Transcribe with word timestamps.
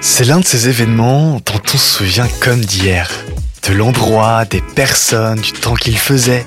C'est 0.00 0.24
l'un 0.24 0.40
de 0.40 0.44
ces 0.44 0.68
événements 0.68 1.40
dont 1.44 1.60
on 1.62 1.76
se 1.76 1.78
souvient 1.78 2.28
comme 2.40 2.60
d'hier. 2.60 3.10
De 3.68 3.74
l'endroit, 3.74 4.44
des 4.44 4.62
personnes, 4.62 5.40
du 5.40 5.52
temps 5.52 5.74
qu'il 5.74 5.98
faisait. 5.98 6.46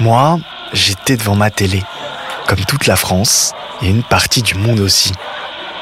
Moi, 0.00 0.38
j'étais 0.72 1.16
devant 1.16 1.34
ma 1.34 1.50
télé, 1.50 1.82
comme 2.46 2.64
toute 2.64 2.86
la 2.86 2.96
France, 2.96 3.54
et 3.82 3.88
une 3.88 4.04
partie 4.04 4.42
du 4.42 4.54
monde 4.54 4.80
aussi. 4.80 5.12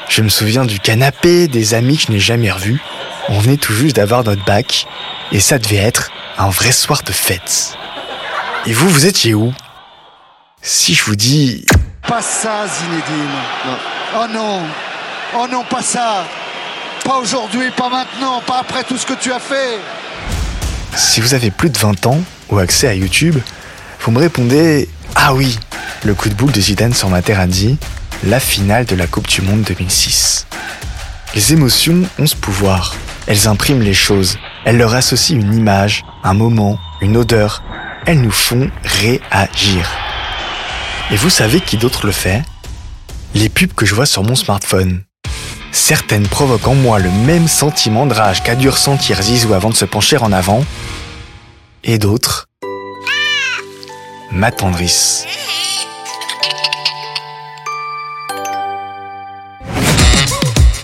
Je 0.09 0.21
me 0.21 0.29
souviens 0.29 0.65
du 0.65 0.79
canapé, 0.79 1.47
des 1.47 1.73
amis 1.73 1.97
que 1.97 2.03
je 2.07 2.11
n'ai 2.11 2.19
jamais 2.19 2.51
revus. 2.51 2.81
On 3.29 3.39
venait 3.39 3.57
tout 3.57 3.73
juste 3.73 3.95
d'avoir 3.95 4.23
notre 4.23 4.43
bac, 4.45 4.87
et 5.31 5.39
ça 5.39 5.59
devait 5.59 5.77
être 5.77 6.11
un 6.37 6.49
vrai 6.49 6.71
soir 6.71 7.03
de 7.03 7.11
fête. 7.11 7.77
Et 8.65 8.71
vous, 8.71 8.87
vous 8.87 9.05
étiez 9.05 9.33
où? 9.33 9.53
Si 10.61 10.93
je 10.93 11.03
vous 11.03 11.17
dis... 11.17 11.65
Pas 12.07 12.21
ça, 12.21 12.65
Zinedine. 12.65 13.29
Oh 14.15 14.25
non. 14.31 14.61
Oh 15.35 15.47
non, 15.51 15.63
pas 15.69 15.81
ça. 15.81 16.23
Pas 17.03 17.17
aujourd'hui, 17.17 17.71
pas 17.75 17.89
maintenant, 17.89 18.41
pas 18.47 18.59
après 18.59 18.83
tout 18.85 18.97
ce 18.97 19.05
que 19.05 19.13
tu 19.13 19.33
as 19.33 19.39
fait. 19.39 19.79
Si 20.95 21.19
vous 21.19 21.33
avez 21.33 21.51
plus 21.51 21.69
de 21.69 21.77
20 21.77 22.05
ans 22.05 22.19
ou 22.49 22.59
accès 22.59 22.87
à 22.87 22.93
YouTube, 22.93 23.37
vous 23.99 24.11
me 24.11 24.19
répondez 24.19 24.87
Ah 25.15 25.33
oui, 25.33 25.59
le 26.05 26.13
coup 26.13 26.29
de 26.29 26.33
boule 26.33 26.51
de 26.51 26.61
Zidane 26.61 26.93
sur 26.93 27.09
Materazzi, 27.09 27.77
la 28.23 28.39
finale 28.39 28.85
de 28.85 28.95
la 28.95 29.07
Coupe 29.07 29.27
du 29.27 29.41
Monde 29.41 29.63
2006. 29.63 30.47
Les 31.35 31.51
émotions 31.51 32.03
ont 32.17 32.27
ce 32.27 32.35
pouvoir. 32.35 32.95
Elles 33.27 33.49
impriment 33.49 33.81
les 33.81 33.93
choses. 33.93 34.37
Elles 34.63 34.77
leur 34.77 34.93
associent 34.93 35.37
une 35.37 35.53
image, 35.53 36.05
un 36.23 36.33
moment, 36.33 36.79
une 37.01 37.17
odeur. 37.17 37.61
Elles 38.05 38.19
nous 38.19 38.31
font 38.31 38.69
réagir. 38.83 39.89
Et 41.11 41.15
vous 41.15 41.29
savez 41.29 41.61
qui 41.61 41.77
d'autre 41.77 42.05
le 42.05 42.11
fait? 42.11 42.43
Les 43.33 43.47
pubs 43.47 43.73
que 43.73 43.85
je 43.85 43.95
vois 43.95 44.05
sur 44.05 44.23
mon 44.23 44.35
smartphone. 44.35 45.03
Certaines 45.71 46.27
provoquent 46.27 46.67
en 46.67 46.75
moi 46.75 46.99
le 46.99 47.09
même 47.09 47.47
sentiment 47.47 48.05
de 48.05 48.13
rage 48.13 48.43
qu'a 48.43 48.55
dû 48.55 48.67
ressentir 48.67 49.21
Zizou 49.21 49.53
avant 49.53 49.69
de 49.69 49.75
se 49.75 49.85
pencher 49.85 50.17
en 50.17 50.33
avant. 50.33 50.65
Et 51.85 51.97
d'autres 51.97 52.49
m'attendrissent. 54.31 55.25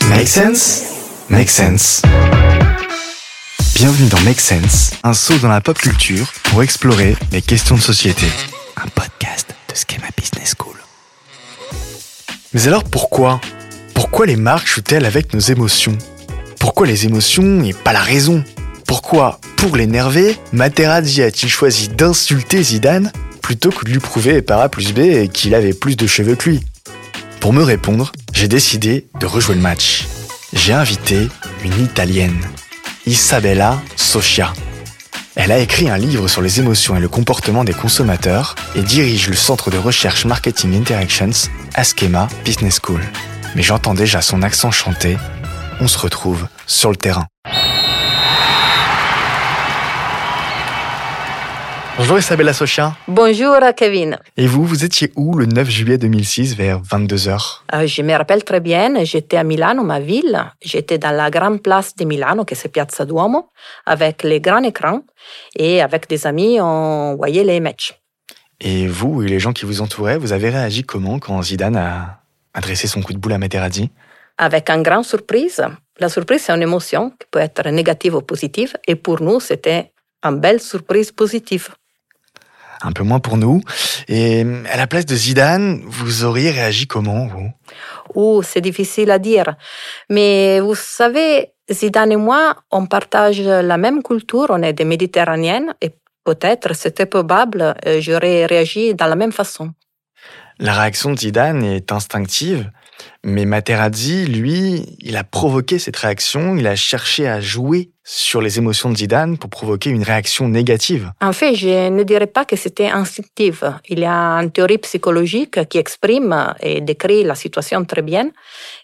Make 0.09 0.27
sense? 0.27 0.83
Make 1.29 1.49
sense. 1.49 2.01
Bienvenue 3.81 4.09
dans 4.09 4.19
Make 4.23 4.41
Sense, 4.41 4.91
un 5.03 5.13
saut 5.13 5.37
dans 5.37 5.47
la 5.47 5.61
pop 5.61 5.77
culture 5.77 6.27
pour 6.43 6.61
explorer 6.63 7.15
les 7.31 7.41
questions 7.41 7.77
de 7.77 7.81
société. 7.81 8.25
Un 8.75 8.89
podcast 8.89 9.55
de 9.69 9.73
Schema 9.73 10.07
Business 10.17 10.53
School. 10.59 10.75
Mais 12.51 12.67
alors 12.67 12.83
pourquoi? 12.83 13.39
Pourquoi 13.93 14.25
les 14.25 14.35
marques 14.35 14.67
jouent-elles 14.67 15.05
avec 15.05 15.33
nos 15.33 15.39
émotions? 15.39 15.97
Pourquoi 16.59 16.87
les 16.87 17.05
émotions 17.05 17.63
et 17.63 17.71
pas 17.71 17.93
la 17.93 18.01
raison? 18.01 18.43
Pourquoi, 18.85 19.39
pour 19.55 19.77
l'énerver, 19.77 20.37
Materazzi 20.51 21.23
a-t-il 21.23 21.49
choisi 21.49 21.87
d'insulter 21.87 22.61
Zidane 22.61 23.13
plutôt 23.41 23.69
que 23.69 23.85
de 23.85 23.91
lui 23.91 23.99
prouver 23.99 24.41
par 24.41 24.59
A 24.59 24.67
plus 24.67 24.91
B 24.91 25.31
qu'il 25.31 25.55
avait 25.55 25.71
plus 25.71 25.95
de 25.95 26.05
cheveux 26.05 26.35
que 26.35 26.49
lui? 26.49 26.59
Pour 27.39 27.53
me 27.53 27.63
répondre, 27.63 28.11
j'ai 28.33 28.49
décidé 28.49 29.07
de 29.21 29.25
rejouer 29.25 29.55
le 29.55 29.61
match. 29.61 30.05
J'ai 30.51 30.73
invité 30.73 31.29
une 31.63 31.81
Italienne, 31.81 32.41
Isabella 33.05 33.79
Socia. 33.95 34.53
Elle 35.35 35.51
a 35.51 35.59
écrit 35.59 35.89
un 35.89 35.97
livre 35.97 36.27
sur 36.27 36.41
les 36.41 36.59
émotions 36.59 36.97
et 36.97 36.99
le 36.99 37.07
comportement 37.07 37.63
des 37.63 37.73
consommateurs 37.73 38.55
et 38.75 38.81
dirige 38.81 39.29
le 39.29 39.35
centre 39.35 39.71
de 39.71 39.77
recherche 39.77 40.25
Marketing 40.25 40.75
Interactions 40.75 41.49
à 41.73 41.83
Schema 41.83 42.27
Business 42.43 42.79
School. 42.83 43.01
Mais 43.55 43.63
j'entends 43.63 43.93
déjà 43.93 44.21
son 44.21 44.43
accent 44.43 44.71
chanté. 44.71 45.17
On 45.79 45.87
se 45.87 45.97
retrouve 45.97 46.47
sur 46.67 46.89
le 46.89 46.97
terrain. 46.97 47.25
Bonjour 51.99 52.17
Isabella 52.17 52.53
Socia. 52.53 52.95
Bonjour 53.09 53.57
Kevin. 53.75 54.17
Et 54.37 54.47
vous, 54.47 54.63
vous 54.63 54.85
étiez 54.85 55.11
où 55.17 55.37
le 55.37 55.45
9 55.45 55.69
juillet 55.69 55.97
2006 55.97 56.55
vers 56.55 56.79
22h 56.81 57.59
Euh, 57.73 57.87
je 57.87 58.01
me 58.03 58.13
rappelle 58.13 58.45
très 58.45 58.61
bien, 58.61 59.03
j'étais 59.03 59.35
à 59.35 59.43
Milano, 59.43 59.83
ma 59.83 59.99
ville. 59.99 60.41
J'étais 60.61 60.97
dans 60.97 61.11
la 61.11 61.29
grande 61.29 61.61
place 61.61 61.93
de 61.97 62.05
Milano, 62.05 62.45
qui 62.45 62.55
c'est 62.55 62.69
Piazza 62.69 63.03
Duomo, 63.03 63.49
avec 63.85 64.23
les 64.23 64.39
grands 64.39 64.63
écrans. 64.63 65.01
Et 65.57 65.81
avec 65.81 66.07
des 66.07 66.25
amis, 66.25 66.61
on 66.61 67.17
voyait 67.17 67.43
les 67.43 67.59
matchs. 67.59 67.93
Et 68.61 68.87
vous 68.87 69.21
et 69.23 69.27
les 69.27 69.41
gens 69.41 69.51
qui 69.51 69.65
vous 69.65 69.81
entouraient, 69.81 70.17
vous 70.17 70.31
avez 70.31 70.51
réagi 70.51 70.85
comment 70.85 71.19
quand 71.19 71.41
Zidane 71.41 71.75
a 71.75 72.21
adressé 72.53 72.87
son 72.87 73.01
coup 73.01 73.11
de 73.11 73.17
boule 73.17 73.33
à 73.33 73.37
Materazzi? 73.37 73.91
Avec 74.37 74.69
une 74.69 74.83
grande 74.83 75.03
surprise. 75.03 75.61
La 75.99 76.07
surprise, 76.07 76.43
c'est 76.43 76.53
une 76.53 76.61
émotion 76.61 77.09
qui 77.09 77.27
peut 77.29 77.39
être 77.39 77.67
négative 77.67 78.15
ou 78.15 78.21
positive. 78.21 78.77
Et 78.87 78.95
pour 78.95 79.21
nous, 79.21 79.41
c'était 79.41 79.91
une 80.23 80.39
belle 80.39 80.61
surprise 80.61 81.11
positive. 81.11 81.67
Un 82.81 82.91
peu 82.91 83.03
moins 83.03 83.19
pour 83.19 83.37
nous. 83.37 83.61
Et 84.07 84.45
à 84.71 84.77
la 84.77 84.87
place 84.87 85.05
de 85.05 85.15
Zidane, 85.15 85.81
vous 85.85 86.23
auriez 86.23 86.51
réagi 86.51 86.87
comment, 86.87 87.27
vous? 87.27 87.51
Ou 88.15 88.41
c'est 88.41 88.61
difficile 88.61 89.11
à 89.11 89.19
dire. 89.19 89.55
Mais 90.09 90.59
vous 90.59 90.75
savez, 90.75 91.51
Zidane 91.71 92.13
et 92.13 92.15
moi, 92.15 92.55
on 92.71 92.85
partage 92.85 93.41
la 93.41 93.77
même 93.77 94.01
culture, 94.01 94.47
on 94.49 94.63
est 94.63 94.73
des 94.73 94.85
Méditerranéennes 94.85 95.75
et 95.81 95.91
peut-être 96.23 96.75
c'était 96.75 97.05
probable, 97.05 97.75
euh, 97.85 98.01
j'aurais 98.01 98.45
réagi 98.45 98.93
de 98.93 99.03
la 99.03 99.15
même 99.15 99.31
façon. 99.31 99.71
La 100.59 100.73
réaction 100.73 101.11
de 101.11 101.19
Zidane 101.19 101.63
est 101.63 101.91
instinctive, 101.91 102.69
mais 103.23 103.45
Materazzi, 103.45 104.25
lui, 104.25 104.97
il 104.99 105.17
a 105.17 105.23
provoqué 105.23 105.79
cette 105.79 105.97
réaction, 105.97 106.55
il 106.55 106.67
a 106.67 106.75
cherché 106.75 107.27
à 107.27 107.41
jouer 107.41 107.91
sur 108.03 108.41
les 108.41 108.57
émotions 108.57 108.89
de 108.89 108.97
Zidane 108.97 109.37
pour 109.37 109.49
provoquer 109.49 109.89
une 109.89 110.03
réaction 110.03 110.47
négative. 110.47 111.11
En 111.21 111.33
fait, 111.33 111.53
je 111.53 111.89
ne 111.89 112.03
dirais 112.03 112.27
pas 112.27 112.45
que 112.45 112.55
c'était 112.55 112.89
instinctif. 112.89 113.63
Il 113.87 113.99
y 113.99 114.05
a 114.05 114.37
une 114.41 114.51
théorie 114.51 114.77
psychologique 114.79 115.67
qui 115.67 115.77
exprime 115.77 116.53
et 116.61 116.81
décrit 116.81 117.23
la 117.23 117.35
situation 117.35 117.83
très 117.85 118.01
bien, 118.01 118.31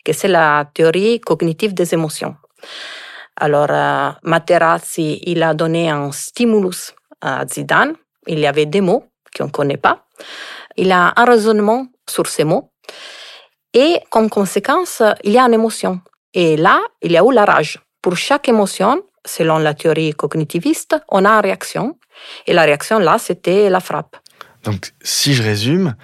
que 0.04 0.14
c'est 0.14 0.28
la 0.28 0.70
théorie 0.74 1.20
cognitive 1.22 1.74
des 1.74 1.94
émotions. 1.94 2.36
Alors, 3.38 3.68
euh, 3.70 4.12
Materazzi, 4.24 5.22
il 5.24 5.44
a 5.44 5.54
donné 5.54 5.90
un 5.90 6.12
stimulus 6.12 6.94
à 7.22 7.46
Zidane. 7.48 7.94
Il 8.28 8.40
y 8.40 8.48
avait 8.48 8.66
des 8.66 8.82
mots 8.82 9.06
qu'on 9.36 9.46
ne 9.46 9.52
connaît 9.52 9.78
pas. 9.78 10.06
Il 10.78 10.92
a 10.92 11.14
un 11.16 11.26
raisonnement 11.26 11.88
sur 12.10 12.28
ces 12.28 12.44
mots. 12.44 12.72
Et 13.76 14.00
comme 14.10 14.30
conséquence, 14.30 15.04
il 15.26 15.34
y 15.34 15.38
a 15.38 15.44
une 15.44 15.54
émotion. 15.54 16.00
Et 16.34 16.56
là, 16.56 16.80
il 17.02 17.12
y 17.12 17.18
a 17.18 17.24
eu 17.24 17.34
la 17.34 17.44
rage. 17.44 17.80
Pour 18.02 18.16
chaque 18.16 18.48
émotion, 18.48 19.04
selon 19.26 19.58
la 19.58 19.74
théorie 19.74 20.14
cognitiviste, 20.14 20.96
on 21.10 21.26
a 21.26 21.30
une 21.30 21.42
réaction. 21.42 21.98
Et 22.48 22.54
la 22.54 22.64
réaction, 22.64 23.00
là, 23.00 23.18
c'était 23.20 23.70
la 23.70 23.82
frappe. 23.82 24.16
Donc, 24.64 24.94
si 25.04 25.34
je 25.34 25.44
résume, 25.44 25.96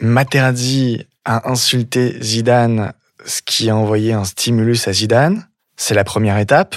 Materazzi 0.00 1.06
a 1.26 1.50
insulté 1.50 2.16
Zidane, 2.22 2.94
ce 3.24 3.42
qui 3.42 3.68
a 3.68 3.76
envoyé 3.76 4.14
un 4.14 4.24
stimulus 4.24 4.88
à 4.88 4.92
Zidane. 4.92 5.46
C'est 5.76 5.94
la 5.94 6.04
première 6.04 6.38
étape. 6.38 6.74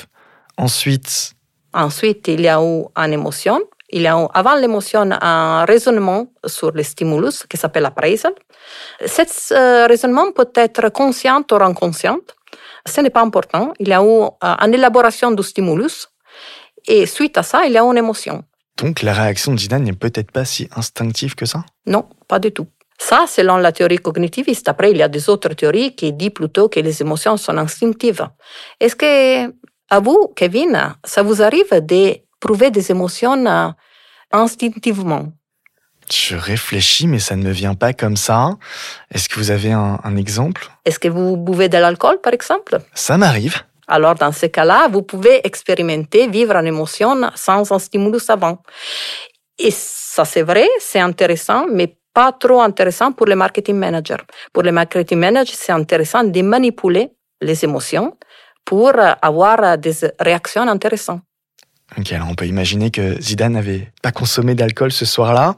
Ensuite, 0.58 1.34
Ensuite, 1.74 2.28
il 2.28 2.42
y 2.42 2.50
a 2.50 2.62
eu 2.62 2.84
une 2.98 3.14
émotion. 3.14 3.62
Il 3.90 4.02
y 4.02 4.08
a 4.08 4.20
eu, 4.22 4.28
avant 4.34 4.56
l'émotion, 4.56 5.10
un 5.10 5.64
raisonnement 5.64 6.28
sur 6.46 6.72
le 6.72 6.84
stimulus 6.84 7.46
qui 7.50 7.56
s'appelle 7.56 7.86
appraisal. 7.86 8.34
Cet 9.06 9.32
euh, 9.52 9.88
raisonnement 9.88 10.32
peut 10.32 10.52
être 10.56 10.90
conscient 10.90 11.44
ou 11.52 11.56
inconscient. 11.56 12.20
Ce 12.86 13.02
n'est 13.02 13.10
pas 13.10 13.22
important. 13.22 13.74
Il 13.80 13.90
y 13.90 13.94
a 13.94 14.02
eu 14.02 14.24
euh, 14.24 14.28
une 14.42 14.74
élaboration 14.74 15.32
du 15.32 15.44
stimulus. 15.44 16.08
Et 16.88 17.06
suite 17.06 17.38
à 17.38 17.44
ça, 17.44 17.66
il 17.66 17.74
y 17.74 17.78
a 17.78 17.84
une 17.84 17.98
émotion. 17.98 18.44
donc, 18.82 19.04
la 19.04 19.14
réaction 19.14 19.54
de 19.54 19.60
Zidane 19.60 19.84
n'est 19.84 19.94
peut-être 19.94 20.32
pas 20.32 20.46
si 20.46 20.68
instinctive 20.76 21.36
que 21.36 21.46
ça? 21.46 21.64
Non, 21.86 22.10
pas 22.28 22.40
du 22.40 22.52
tout. 22.52 22.68
Ça, 22.98 23.26
selon 23.28 23.58
la 23.58 23.72
théorie 23.72 23.98
cognitiviste. 23.98 24.68
Après, 24.70 24.92
il 24.92 24.98
y 24.98 25.04
a 25.04 25.08
des 25.08 25.28
autres 25.30 25.54
théories 25.56 25.96
qui 25.96 26.14
disent 26.14 26.30
plutôt 26.30 26.70
que 26.70 26.80
les 26.80 27.02
émotions 27.02 27.36
sont 27.38 27.58
instinctives. 27.58 28.28
Est-ce 28.80 28.96
que, 28.96 29.52
à 29.90 30.00
vous, 30.00 30.32
Kevin, 30.36 30.96
ça 31.04 31.24
vous 31.24 31.42
arrive 31.42 31.74
d'éprouver 31.82 32.70
des 32.70 32.92
émotions 32.92 33.44
euh, 33.46 33.70
instinctivement? 34.32 35.30
Je 36.12 36.36
réfléchis, 36.36 37.08
mais 37.08 37.20
ça 37.20 37.36
ne 37.36 37.44
me 37.44 37.52
vient 37.52 37.76
pas 37.76 37.94
comme 37.94 38.18
ça. 38.18 38.52
Est-ce 39.14 39.30
que 39.30 39.36
vous 39.36 39.52
avez 39.52 39.72
un, 39.72 40.00
un 40.04 40.16
exemple? 40.18 40.70
Est-ce 40.86 41.00
que 41.00 41.08
vous 41.08 41.38
buvez 41.38 41.70
de 41.70 41.78
l'alcool, 41.78 42.20
par 42.22 42.34
exemple? 42.34 42.80
Ça 42.94 43.18
m'arrive. 43.18 43.58
Alors, 43.88 44.16
dans 44.16 44.32
ce 44.32 44.46
cas-là, 44.46 44.88
vous 44.90 45.02
pouvez 45.02 45.46
expérimenter, 45.46 46.28
vivre 46.28 46.56
une 46.56 46.68
émotion 46.68 47.30
sans 47.36 47.72
un 47.72 47.80
stimulus 47.80 48.30
avant. 48.30 48.62
Et 49.58 49.72
ça, 49.72 50.26
c'est 50.26 50.44
vrai, 50.44 50.68
c'est 50.80 51.00
intéressant, 51.00 51.66
mais 51.72 51.98
pas 52.14 52.32
trop 52.32 52.62
intéressant 52.62 53.12
pour 53.12 53.28
les 53.28 53.36
marketing 53.36 53.76
managers. 53.76 54.24
Pour 54.54 54.64
les 54.64 54.72
marketing 54.72 55.20
managers, 55.20 55.56
c'est 55.56 55.72
intéressant 55.72 56.24
de 56.24 56.42
manipuler 56.42 57.12
les 57.42 57.64
émotions 57.64 58.18
pour 58.66 58.94
avoir 59.22 59.78
des 59.78 59.94
réactions 60.20 60.68
intéressantes. 60.68 61.22
Ok, 61.98 62.12
alors 62.14 62.30
on 62.30 62.36
peut 62.36 62.48
imaginer 62.48 62.90
que 62.90 63.20
Zidane 63.22 63.54
n'avait 63.54 63.92
pas 64.02 64.12
consommé 64.12 64.56
d'alcool 64.56 64.92
ce 64.92 65.06
soir-là. 65.06 65.56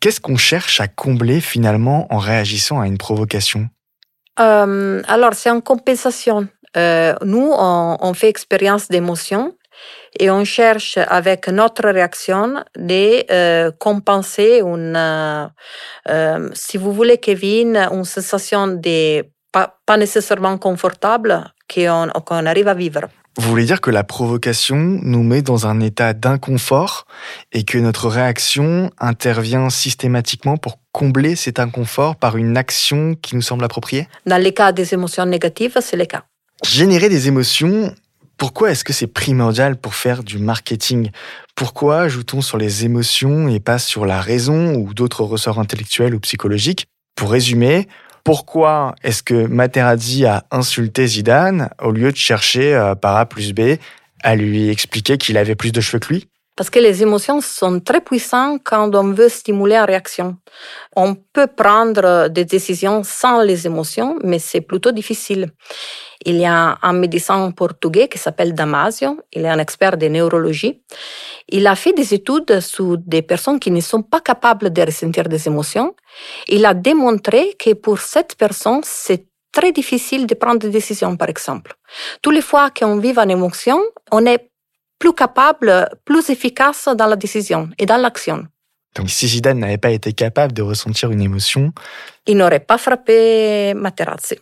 Qu'est-ce 0.00 0.20
qu'on 0.20 0.36
cherche 0.36 0.80
à 0.80 0.88
combler 0.88 1.40
finalement 1.40 2.06
en 2.12 2.18
réagissant 2.18 2.80
à 2.80 2.86
une 2.86 2.98
provocation? 2.98 3.68
Euh, 4.40 5.02
Alors, 5.06 5.34
c'est 5.34 5.50
en 5.50 5.60
compensation. 5.60 6.48
Euh, 6.76 7.14
nous, 7.24 7.52
on, 7.56 8.14
fait 8.14 8.28
expérience 8.28 8.88
d'émotion 8.88 9.54
et 10.18 10.30
on 10.30 10.44
cherche 10.44 10.98
avec 10.98 11.48
notre 11.48 11.88
réaction 11.88 12.62
de 12.76 13.30
euh, 13.30 13.70
compenser 13.78 14.62
une, 14.64 15.50
si 16.54 16.76
vous 16.78 16.92
voulez, 16.92 17.18
Kevin, 17.18 17.76
une 17.76 18.04
sensation 18.04 18.66
de 18.66 19.24
pas, 19.52 19.96
nécessairement 19.96 20.56
confortable 20.58 21.44
qu'on 21.72 22.46
arrive 22.46 22.68
à 22.68 22.74
vivre. 22.74 23.02
Vous 23.38 23.48
voulez 23.48 23.64
dire 23.64 23.80
que 23.80 23.90
la 23.90 24.04
provocation 24.04 24.76
nous 24.76 25.22
met 25.22 25.40
dans 25.40 25.66
un 25.66 25.80
état 25.80 26.12
d'inconfort 26.12 27.06
et 27.52 27.64
que 27.64 27.78
notre 27.78 28.08
réaction 28.08 28.90
intervient 28.98 29.70
systématiquement 29.70 30.58
pour 30.58 30.78
combler 30.92 31.34
cet 31.34 31.58
inconfort 31.58 32.16
par 32.16 32.36
une 32.36 32.58
action 32.58 33.14
qui 33.14 33.34
nous 33.34 33.40
semble 33.40 33.64
appropriée? 33.64 34.06
Dans 34.26 34.36
les 34.36 34.52
cas 34.52 34.72
des 34.72 34.92
émotions 34.92 35.24
négatives, 35.24 35.78
c'est 35.80 35.96
le 35.96 36.04
cas. 36.04 36.24
Générer 36.62 37.08
des 37.08 37.26
émotions, 37.26 37.94
pourquoi 38.36 38.70
est-ce 38.70 38.84
que 38.84 38.92
c'est 38.92 39.06
primordial 39.06 39.76
pour 39.76 39.94
faire 39.94 40.22
du 40.22 40.38
marketing? 40.38 41.10
Pourquoi 41.54 42.08
joue-t-on 42.08 42.42
sur 42.42 42.58
les 42.58 42.84
émotions 42.84 43.48
et 43.48 43.60
pas 43.60 43.78
sur 43.78 44.04
la 44.04 44.20
raison 44.20 44.74
ou 44.74 44.92
d'autres 44.92 45.24
ressorts 45.24 45.58
intellectuels 45.58 46.14
ou 46.14 46.20
psychologiques? 46.20 46.86
Pour 47.16 47.30
résumer, 47.30 47.88
pourquoi 48.24 48.94
est-ce 49.02 49.22
que 49.22 49.46
Materazzi 49.46 50.26
a 50.26 50.44
insulté 50.50 51.06
Zidane 51.06 51.70
au 51.80 51.90
lieu 51.90 52.12
de 52.12 52.16
chercher 52.16 52.74
euh, 52.74 52.94
par 52.94 53.16
A 53.16 53.26
plus 53.26 53.52
B 53.52 53.76
à 54.22 54.36
lui 54.36 54.68
expliquer 54.68 55.18
qu'il 55.18 55.36
avait 55.36 55.56
plus 55.56 55.72
de 55.72 55.80
cheveux 55.80 55.98
que 55.98 56.12
lui? 56.12 56.28
Parce 56.56 56.68
que 56.68 56.78
les 56.78 57.02
émotions 57.02 57.40
sont 57.40 57.80
très 57.80 58.00
puissantes 58.00 58.60
quand 58.64 58.94
on 58.94 59.12
veut 59.12 59.28
stimuler 59.28 59.78
en 59.78 59.86
réaction. 59.86 60.36
On 60.94 61.14
peut 61.14 61.46
prendre 61.46 62.28
des 62.28 62.44
décisions 62.44 63.02
sans 63.04 63.42
les 63.42 63.66
émotions, 63.66 64.18
mais 64.22 64.38
c'est 64.38 64.60
plutôt 64.60 64.92
difficile. 64.92 65.50
Il 66.24 66.36
y 66.36 66.44
a 66.44 66.78
un 66.82 66.92
médecin 66.92 67.50
portugais 67.52 68.08
qui 68.08 68.18
s'appelle 68.18 68.54
Damasio, 68.54 69.18
il 69.32 69.44
est 69.44 69.48
un 69.48 69.58
expert 69.58 69.96
de 69.96 70.06
neurologie. 70.08 70.82
Il 71.48 71.66
a 71.66 71.74
fait 71.74 71.92
des 71.92 72.14
études 72.14 72.60
sur 72.60 72.98
des 72.98 73.22
personnes 73.22 73.58
qui 73.58 73.70
ne 73.70 73.80
sont 73.80 74.02
pas 74.02 74.20
capables 74.20 74.72
de 74.72 74.82
ressentir 74.82 75.24
des 75.24 75.48
émotions. 75.48 75.94
Il 76.48 76.64
a 76.66 76.74
démontré 76.74 77.56
que 77.58 77.72
pour 77.72 77.98
cette 77.98 78.36
personne, 78.36 78.82
c'est 78.84 79.26
très 79.50 79.72
difficile 79.72 80.26
de 80.26 80.34
prendre 80.34 80.60
des 80.60 80.70
décisions, 80.70 81.16
par 81.16 81.28
exemple. 81.28 81.74
Toutes 82.22 82.34
les 82.34 82.40
fois 82.42 82.70
qu'on 82.70 82.96
vit 82.98 83.14
une 83.16 83.30
émotion, 83.30 83.80
on 84.10 84.24
est 84.26 84.51
plus 85.02 85.14
capable, 85.14 85.88
plus 86.04 86.30
efficace 86.30 86.88
dans 86.96 87.08
la 87.08 87.16
décision 87.16 87.68
et 87.76 87.86
dans 87.86 87.96
l'action. 87.96 88.46
Donc 88.94 89.10
si 89.10 89.26
Zidane 89.26 89.58
n'avait 89.58 89.76
pas 89.76 89.90
été 89.90 90.12
capable 90.12 90.52
de 90.52 90.62
ressentir 90.62 91.10
une 91.10 91.20
émotion, 91.20 91.72
il 92.24 92.36
n'aurait 92.36 92.60
pas 92.60 92.78
frappé 92.78 93.74
Materazzi. 93.74 94.36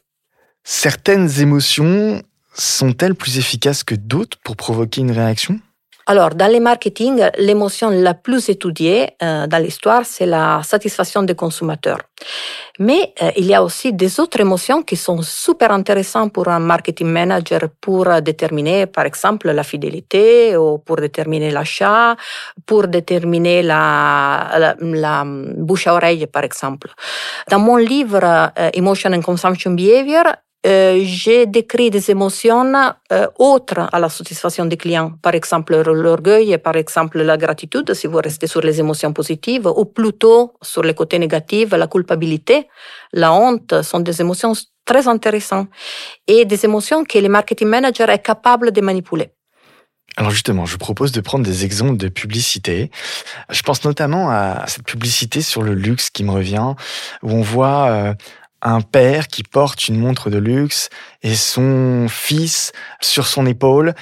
Certaines 0.63 1.41
émotions 1.41 2.23
sont-elles 2.53 3.15
plus 3.15 3.39
efficaces 3.39 3.85
que 3.85 3.95
d'autres 3.95 4.37
pour 4.45 4.57
provoquer 4.57 5.01
une 5.01 5.13
réaction? 5.13 5.59
Alors, 6.11 6.35
dans 6.35 6.53
le 6.53 6.59
marketing, 6.59 7.23
l'émotion 7.39 7.89
la 7.91 8.15
plus 8.15 8.49
étudiée 8.49 9.11
euh, 9.23 9.47
dans 9.47 9.63
l'histoire, 9.63 10.05
c'est 10.05 10.27
la 10.27 10.61
satisfaction 10.65 11.23
des 11.23 11.37
consommateurs. 11.37 12.01
Mais 12.81 13.15
euh, 13.23 13.31
il 13.37 13.47
y 13.47 13.55
a 13.55 13.63
aussi 13.63 13.93
des 13.93 14.19
autres 14.19 14.41
émotions 14.41 14.83
qui 14.83 14.97
sont 14.97 15.23
super 15.23 15.71
intéressantes 15.71 16.33
pour 16.33 16.49
un 16.49 16.59
marketing 16.59 17.07
manager 17.07 17.61
pour 17.81 18.07
déterminer, 18.23 18.87
par 18.87 19.07
exemple, 19.07 19.53
la 19.53 19.63
fidélité 19.63 20.57
ou 20.57 20.79
pour 20.79 20.97
déterminer 20.97 21.53
l'achat, 21.53 22.17
pour 22.67 22.89
déterminer 22.89 23.63
la, 23.63 25.25
bouche 25.59 25.87
à 25.87 25.95
oreille, 25.95 26.27
par 26.27 26.43
exemple. 26.43 26.89
Dans 27.49 27.61
mon 27.61 27.77
livre 27.77 28.25
euh, 28.25 28.71
Emotion 28.75 29.13
and 29.13 29.23
Consumption 29.23 29.71
Behavior, 29.71 30.25
euh, 30.67 31.01
j'ai 31.05 31.47
décrit 31.47 31.89
des 31.89 32.11
émotions 32.11 32.73
euh, 33.13 33.27
autres 33.39 33.89
à 33.91 33.99
la 33.99 34.11
satisfaction 34.11 34.67
des 34.67 34.77
clients. 34.77 35.13
Par 35.23 35.35
exemple, 35.35 35.75
l'orgueil 35.81 36.53
et 36.53 36.59
par 36.59 36.77
exemple 36.77 37.23
la 37.23 37.39
gratitude, 37.39 37.95
si 37.95 38.07
vous 38.07 38.19
restez 38.19 38.47
sur 38.47 38.61
les 38.61 38.79
émotions 38.79 39.13
positives, 39.13 39.67
ou 39.67 39.87
plutôt 39.87 40.55
sur 40.61 40.83
les 40.83 40.95
côtés 40.95 41.19
négatifs, 41.19 41.71
la 41.71 41.87
culpabilité, 41.87 42.69
la 43.13 43.33
honte, 43.33 43.81
sont 43.83 44.01
des 44.01 44.21
émotions 44.21 44.53
très 44.85 45.09
intéressantes 45.09 45.69
et 46.27 46.45
des 46.45 46.65
émotions 46.65 47.05
que 47.05 47.19
le 47.19 47.29
marketing 47.29 47.69
manager 47.69 48.11
est 48.11 48.23
capable 48.23 48.71
de 48.71 48.81
manipuler. 48.83 49.31
Alors 50.17 50.33
justement, 50.33 50.67
je 50.67 50.73
vous 50.73 50.79
propose 50.79 51.13
de 51.13 51.21
prendre 51.21 51.45
des 51.45 51.65
exemples 51.65 51.97
de 51.97 52.09
publicité. 52.09 52.91
Je 53.49 53.63
pense 53.63 53.85
notamment 53.85 54.31
à 54.31 54.65
cette 54.67 54.85
publicité 54.85 55.41
sur 55.41 55.63
le 55.63 55.73
luxe 55.73 56.11
qui 56.11 56.25
me 56.25 56.33
revient, 56.33 56.75
où 57.23 57.31
on 57.31 57.43
voit 57.43 57.89
euh, 57.91 58.15
un 58.63 58.81
père 58.81 59.29
qui 59.29 59.43
porte 59.43 59.89
une 59.89 59.99
montre 59.99 60.31
de 60.31 60.39
luxe 60.39 60.89
et 61.23 61.35
son 61.35 62.07
fils 62.09 62.73
sur 63.01 63.27
son 63.27 63.47
épaule. 63.47 63.95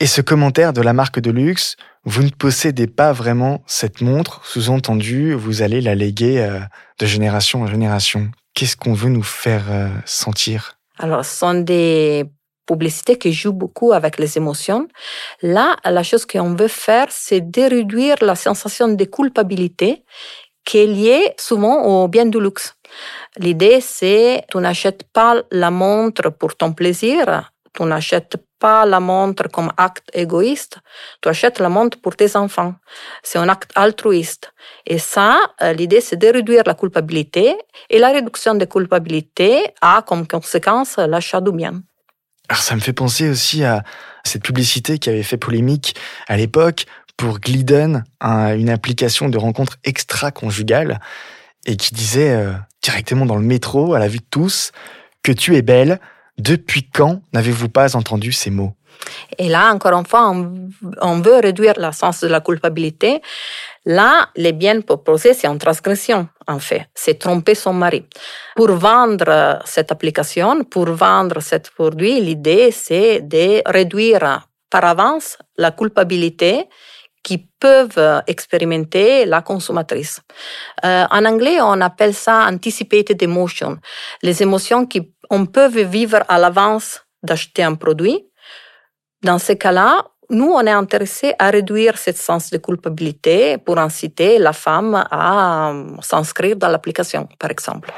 Et 0.00 0.06
ce 0.06 0.20
commentaire 0.20 0.72
de 0.72 0.80
la 0.80 0.92
marque 0.92 1.20
de 1.20 1.30
luxe, 1.30 1.76
vous 2.04 2.24
ne 2.24 2.30
possédez 2.30 2.88
pas 2.88 3.12
vraiment 3.12 3.62
cette 3.66 4.00
montre, 4.00 4.44
sous-entendu, 4.44 5.32
vous 5.34 5.62
allez 5.62 5.80
la 5.80 5.94
léguer 5.94 6.40
euh, 6.40 6.58
de 6.98 7.06
génération 7.06 7.62
en 7.62 7.66
génération. 7.68 8.30
Qu'est-ce 8.54 8.76
qu'on 8.76 8.94
veut 8.94 9.10
nous 9.10 9.22
faire 9.22 9.64
euh, 9.70 9.88
sentir? 10.04 10.78
Alors, 10.98 11.24
ce 11.24 11.36
sont 11.36 11.54
des 11.54 12.24
publicités 12.66 13.16
qui 13.16 13.32
jouent 13.32 13.52
beaucoup 13.52 13.92
avec 13.92 14.18
les 14.18 14.36
émotions. 14.36 14.88
Là, 15.40 15.76
la 15.84 16.02
chose 16.02 16.26
qu'on 16.26 16.54
veut 16.54 16.68
faire, 16.68 17.06
c'est 17.10 17.40
de 17.40 17.62
réduire 17.62 18.16
la 18.20 18.34
sensation 18.34 18.88
de 18.88 19.04
culpabilité 19.04 20.04
qui 20.64 20.78
est 20.78 20.86
liée 20.86 21.34
souvent 21.38 21.82
au 21.82 22.08
bien 22.08 22.26
du 22.26 22.40
luxe. 22.40 22.74
L'idée, 23.36 23.80
c'est 23.80 24.44
tu 24.50 24.58
n'achètes 24.58 25.04
pas 25.12 25.42
la 25.50 25.70
montre 25.70 26.30
pour 26.30 26.56
ton 26.56 26.72
plaisir, 26.72 27.52
tu 27.72 27.84
n'achètes 27.84 28.36
pas 28.58 28.84
la 28.86 29.00
montre 29.00 29.48
comme 29.48 29.72
acte 29.76 30.08
égoïste, 30.12 30.78
tu 31.20 31.28
achètes 31.28 31.58
la 31.58 31.68
montre 31.68 32.00
pour 32.00 32.14
tes 32.16 32.36
enfants. 32.36 32.74
C'est 33.22 33.38
un 33.38 33.48
acte 33.48 33.72
altruiste. 33.74 34.52
Et 34.86 34.98
ça, 34.98 35.38
euh, 35.62 35.72
l'idée, 35.72 36.00
c'est 36.00 36.16
de 36.16 36.28
réduire 36.28 36.62
la 36.66 36.74
culpabilité 36.74 37.56
et 37.90 37.98
la 37.98 38.10
réduction 38.10 38.54
de 38.54 38.64
culpabilité 38.66 39.64
a 39.80 40.02
comme 40.02 40.26
conséquence 40.26 40.96
l'achat 40.96 41.40
du 41.40 41.52
bien. 41.52 41.82
Alors 42.48 42.62
ça 42.62 42.74
me 42.74 42.80
fait 42.80 42.92
penser 42.92 43.30
aussi 43.30 43.64
à 43.64 43.82
cette 44.24 44.42
publicité 44.42 44.98
qui 44.98 45.08
avait 45.08 45.22
fait 45.22 45.38
polémique 45.38 45.96
à 46.28 46.36
l'époque 46.36 46.84
pour 47.16 47.38
Glidden, 47.40 48.04
une 48.20 48.70
application 48.70 49.28
de 49.28 49.38
rencontre 49.38 49.76
extra-conjugale, 49.84 51.00
et 51.66 51.76
qui 51.76 51.94
disait 51.94 52.34
euh, 52.34 52.52
directement 52.82 53.26
dans 53.26 53.36
le 53.36 53.42
métro, 53.42 53.94
à 53.94 53.98
la 53.98 54.08
vue 54.08 54.18
de 54.18 54.26
tous, 54.30 54.72
que 55.22 55.32
tu 55.32 55.56
es 55.56 55.62
belle. 55.62 56.00
Depuis 56.38 56.88
quand 56.88 57.20
n'avez-vous 57.32 57.68
pas 57.68 57.94
entendu 57.94 58.32
ces 58.32 58.50
mots? 58.50 58.74
Et 59.38 59.48
là, 59.48 59.72
encore 59.72 59.92
une 59.92 60.06
fois, 60.06 60.30
on, 61.00 61.20
veut 61.20 61.40
réduire 61.40 61.74
la 61.76 61.92
sens 61.92 62.20
de 62.20 62.28
la 62.28 62.40
culpabilité. 62.40 63.20
Là, 63.84 64.28
les 64.36 64.52
biens 64.52 64.80
proposés, 64.80 65.34
c'est 65.34 65.48
une 65.48 65.58
transgression, 65.58 66.28
en 66.46 66.58
fait. 66.58 66.86
C'est 66.94 67.18
tromper 67.18 67.54
son 67.54 67.72
mari. 67.72 68.04
Pour 68.54 68.70
vendre 68.72 69.60
cette 69.64 69.90
application, 69.90 70.64
pour 70.64 70.86
vendre 70.90 71.40
ce 71.40 71.56
produit, 71.74 72.20
l'idée, 72.20 72.70
c'est 72.70 73.20
de 73.20 73.62
réduire 73.66 74.46
par 74.70 74.84
avance 74.84 75.36
la 75.56 75.72
culpabilité 75.72 76.68
qui 77.22 77.48
peuvent 77.60 78.22
expérimenter 78.26 79.24
la 79.24 79.42
consommatrice. 79.42 80.20
Euh, 80.84 81.04
en 81.10 81.24
anglais, 81.24 81.60
on 81.60 81.80
appelle 81.80 82.14
ça 82.14 82.46
anticipated 82.46 83.22
emotion, 83.22 83.78
les 84.22 84.42
émotions 84.42 84.86
qu'on 84.86 85.46
peut 85.46 85.68
vivre 85.68 86.24
à 86.28 86.38
l'avance 86.38 87.04
d'acheter 87.22 87.62
un 87.62 87.74
produit. 87.74 88.26
Dans 89.22 89.38
ce 89.38 89.52
cas-là, 89.52 90.04
nous, 90.30 90.50
on 90.50 90.66
est 90.66 90.70
intéressé 90.70 91.34
à 91.38 91.50
réduire 91.50 91.98
ce 91.98 92.12
sens 92.12 92.50
de 92.50 92.56
culpabilité 92.56 93.58
pour 93.58 93.78
inciter 93.78 94.38
la 94.38 94.52
femme 94.52 94.94
à 95.10 95.72
s'inscrire 96.00 96.56
dans 96.56 96.68
l'application, 96.68 97.28
par 97.38 97.50
exemple. 97.50 97.92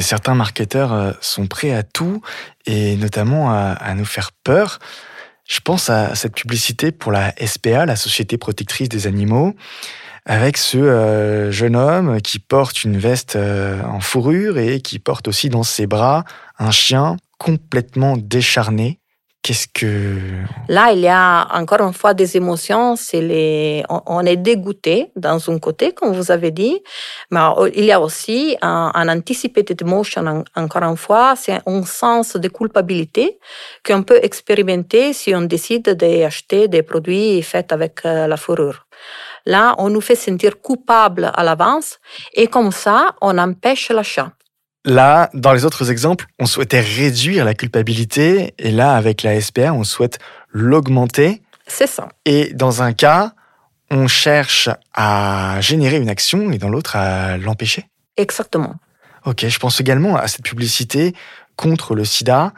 Certains 0.00 0.34
marketeurs 0.34 0.92
euh, 0.92 1.12
sont 1.20 1.46
prêts 1.46 1.72
à 1.72 1.82
tout 1.82 2.22
et 2.66 2.96
notamment 2.96 3.50
à, 3.52 3.94
nous 3.94 4.04
faire 4.04 4.30
peur. 4.44 4.78
Je 5.48 5.60
pense 5.60 5.90
à 5.90 6.14
cette 6.14 6.34
publicité 6.34 6.92
pour 6.92 7.10
la 7.10 7.34
SPA, 7.44 7.86
la 7.86 7.96
Société 7.96 8.38
protectrice 8.38 8.88
des 8.88 9.06
animaux, 9.06 9.56
avec 10.24 10.56
ce 10.56 10.78
euh, 10.78 11.50
jeune 11.50 11.74
homme 11.74 12.20
qui 12.20 12.38
porte 12.38 12.84
une 12.84 12.98
veste 12.98 13.36
euh, 13.36 13.82
en 13.82 14.00
fourrure 14.00 14.58
et 14.58 14.80
qui 14.80 14.98
porte 14.98 15.26
aussi 15.26 15.48
dans 15.48 15.64
ses 15.64 15.86
bras 15.86 16.24
un 16.58 16.70
chien 16.70 17.16
complètement 17.38 18.16
décharné 18.16 18.99
Qu'est-ce 19.42 19.68
que... 19.72 20.44
Là, 20.68 20.92
il 20.92 21.00
y 21.00 21.08
a 21.08 21.48
encore 21.54 21.80
une 21.80 21.94
fois 21.94 22.12
des 22.12 22.36
émotions. 22.36 22.94
C'est 22.94 23.22
les, 23.22 23.82
on 23.88 24.20
est 24.26 24.36
dégoûté 24.36 25.12
dans 25.16 25.50
un 25.50 25.58
côté, 25.58 25.92
comme 25.92 26.12
vous 26.12 26.30
avez 26.30 26.50
dit, 26.50 26.82
mais 27.30 27.40
il 27.74 27.86
y 27.86 27.92
a 27.92 28.00
aussi 28.00 28.58
un, 28.60 28.92
un 28.94 29.08
anticipated 29.08 29.80
emotion, 29.80 30.44
encore 30.54 30.82
une 30.82 30.96
fois, 30.96 31.34
c'est 31.36 31.58
un 31.66 31.82
sens 31.84 32.36
de 32.36 32.48
culpabilité 32.48 33.38
qu'on 33.84 34.02
peut 34.02 34.20
expérimenter 34.22 35.14
si 35.14 35.34
on 35.34 35.42
décide 35.42 35.88
d'acheter 35.90 36.68
des 36.68 36.82
produits 36.82 37.42
faits 37.42 37.72
avec 37.72 38.04
euh, 38.04 38.26
la 38.26 38.36
fourrure. 38.36 38.86
Là, 39.46 39.74
on 39.78 39.88
nous 39.88 40.02
fait 40.02 40.16
sentir 40.16 40.60
coupable 40.60 41.32
à 41.34 41.42
l'avance 41.42 41.98
et 42.34 42.46
comme 42.46 42.72
ça, 42.72 43.14
on 43.22 43.38
empêche 43.38 43.88
l'achat. 43.90 44.32
Là, 44.84 45.28
dans 45.34 45.52
les 45.52 45.64
autres 45.64 45.90
exemples, 45.90 46.26
on 46.38 46.46
souhaitait 46.46 46.80
réduire 46.80 47.44
la 47.44 47.54
culpabilité 47.54 48.54
et 48.58 48.70
là, 48.70 48.96
avec 48.96 49.22
la 49.22 49.38
SPA, 49.40 49.72
on 49.72 49.84
souhaite 49.84 50.18
l'augmenter. 50.50 51.42
C'est 51.66 51.86
ça. 51.86 52.08
Et 52.24 52.52
dans 52.54 52.82
un 52.82 52.92
cas, 52.92 53.34
on 53.90 54.08
cherche 54.08 54.70
à 54.94 55.60
générer 55.60 55.98
une 55.98 56.08
action 56.08 56.50
et 56.50 56.58
dans 56.58 56.70
l'autre 56.70 56.96
à 56.96 57.36
l'empêcher. 57.36 57.88
Exactement. 58.16 58.76
Ok, 59.26 59.46
je 59.46 59.58
pense 59.58 59.80
également 59.80 60.16
à 60.16 60.28
cette 60.28 60.44
publicité 60.44 61.14
contre 61.56 61.94
le 61.94 62.04
sida 62.04 62.54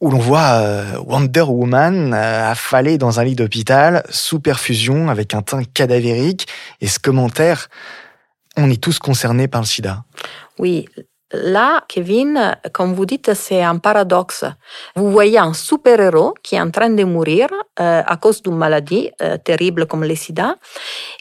où 0.00 0.10
l'on 0.10 0.18
voit 0.18 0.60
euh, 0.60 0.98
Wonder 1.06 1.42
Woman 1.42 2.12
euh, 2.12 2.50
affalée 2.50 2.98
dans 2.98 3.20
un 3.20 3.24
lit 3.24 3.36
d'hôpital 3.36 4.02
sous 4.10 4.40
perfusion 4.40 5.08
avec 5.08 5.32
un 5.32 5.42
teint 5.42 5.62
cadavérique 5.62 6.48
et 6.80 6.88
ce 6.88 6.98
commentaire, 6.98 7.68
on 8.56 8.68
est 8.68 8.82
tous 8.82 8.98
concernés 8.98 9.46
par 9.46 9.60
le 9.60 9.66
sida. 9.66 10.02
Oui, 10.58 10.88
Là, 11.32 11.82
Kevin, 11.88 12.56
comme 12.72 12.92
vous 12.92 13.06
dites, 13.06 13.32
c'est 13.32 13.62
un 13.62 13.78
paradoxe. 13.78 14.44
Vous 14.94 15.10
voyez 15.10 15.38
un 15.38 15.54
super-héros 15.54 16.34
qui 16.42 16.56
est 16.56 16.60
en 16.60 16.70
train 16.70 16.90
de 16.90 17.04
mourir 17.04 17.48
euh, 17.80 18.02
à 18.06 18.16
cause 18.18 18.42
d'une 18.42 18.56
maladie 18.56 19.10
euh, 19.22 19.38
terrible 19.38 19.86
comme 19.86 20.04
le 20.04 20.14
sida. 20.14 20.56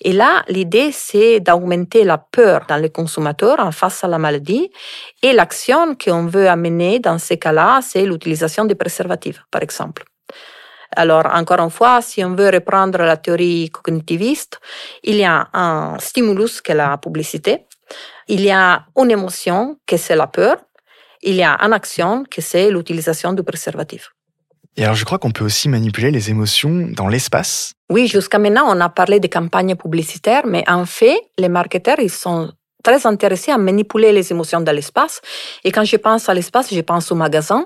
Et 0.01 0.11
là, 0.11 0.43
l'idée, 0.49 0.91
c'est 0.91 1.39
d'augmenter 1.39 2.03
la 2.03 2.17
peur 2.17 2.65
dans 2.67 2.75
les 2.75 2.89
consommateurs 2.89 3.59
en 3.59 3.71
face 3.71 4.03
à 4.03 4.07
la 4.09 4.17
maladie. 4.17 4.69
Et 5.23 5.31
l'action 5.31 5.95
qu'on 5.95 6.25
veut 6.25 6.49
amener 6.49 6.99
dans 6.99 7.17
ces 7.17 7.37
cas-là, 7.37 7.79
c'est 7.81 8.05
l'utilisation 8.05 8.65
des 8.65 8.75
préservatifs, 8.75 9.45
par 9.49 9.63
exemple. 9.63 10.03
Alors, 10.93 11.25
encore 11.33 11.61
une 11.61 11.69
fois, 11.69 12.01
si 12.01 12.21
on 12.25 12.35
veut 12.35 12.49
reprendre 12.49 12.97
la 12.99 13.15
théorie 13.15 13.69
cognitiviste, 13.69 14.59
il 15.03 15.15
y 15.15 15.23
a 15.23 15.47
un 15.53 15.97
stimulus 15.99 16.59
qui 16.59 16.73
est 16.73 16.75
la 16.75 16.97
publicité 16.97 17.65
il 18.27 18.41
y 18.41 18.51
a 18.51 18.85
une 18.95 19.11
émotion 19.11 19.77
que 19.85 19.97
c'est 19.97 20.15
la 20.15 20.27
peur, 20.27 20.57
il 21.21 21.35
y 21.35 21.43
a 21.43 21.57
une 21.59 21.73
action 21.73 22.23
que 22.29 22.41
c'est 22.41 22.69
l'utilisation 22.71 23.33
du 23.33 23.43
préservatif. 23.43 24.11
Et 24.77 24.83
alors 24.83 24.95
je 24.95 25.03
crois 25.03 25.19
qu'on 25.19 25.31
peut 25.31 25.43
aussi 25.43 25.67
manipuler 25.67 26.11
les 26.11 26.29
émotions 26.29 26.87
dans 26.95 27.07
l'espace. 27.07 27.73
Oui, 27.89 28.07
jusqu'à 28.07 28.39
maintenant 28.39 28.65
on 28.67 28.79
a 28.79 28.89
parlé 28.89 29.19
de 29.19 29.27
campagnes 29.27 29.75
publicitaires, 29.75 30.45
mais 30.45 30.63
en 30.69 30.85
fait 30.85 31.19
les 31.37 31.49
marketeurs 31.49 31.99
ils 31.99 32.09
sont 32.09 32.51
très 32.83 33.05
intéressés 33.05 33.51
à 33.51 33.57
manipuler 33.57 34.11
les 34.11 34.31
émotions 34.31 34.61
dans 34.61 34.75
l'espace. 34.75 35.21
Et 35.63 35.71
quand 35.71 35.83
je 35.83 35.97
pense 35.97 36.29
à 36.29 36.33
l'espace, 36.33 36.73
je 36.73 36.81
pense 36.81 37.11
au 37.11 37.15
magasin, 37.15 37.65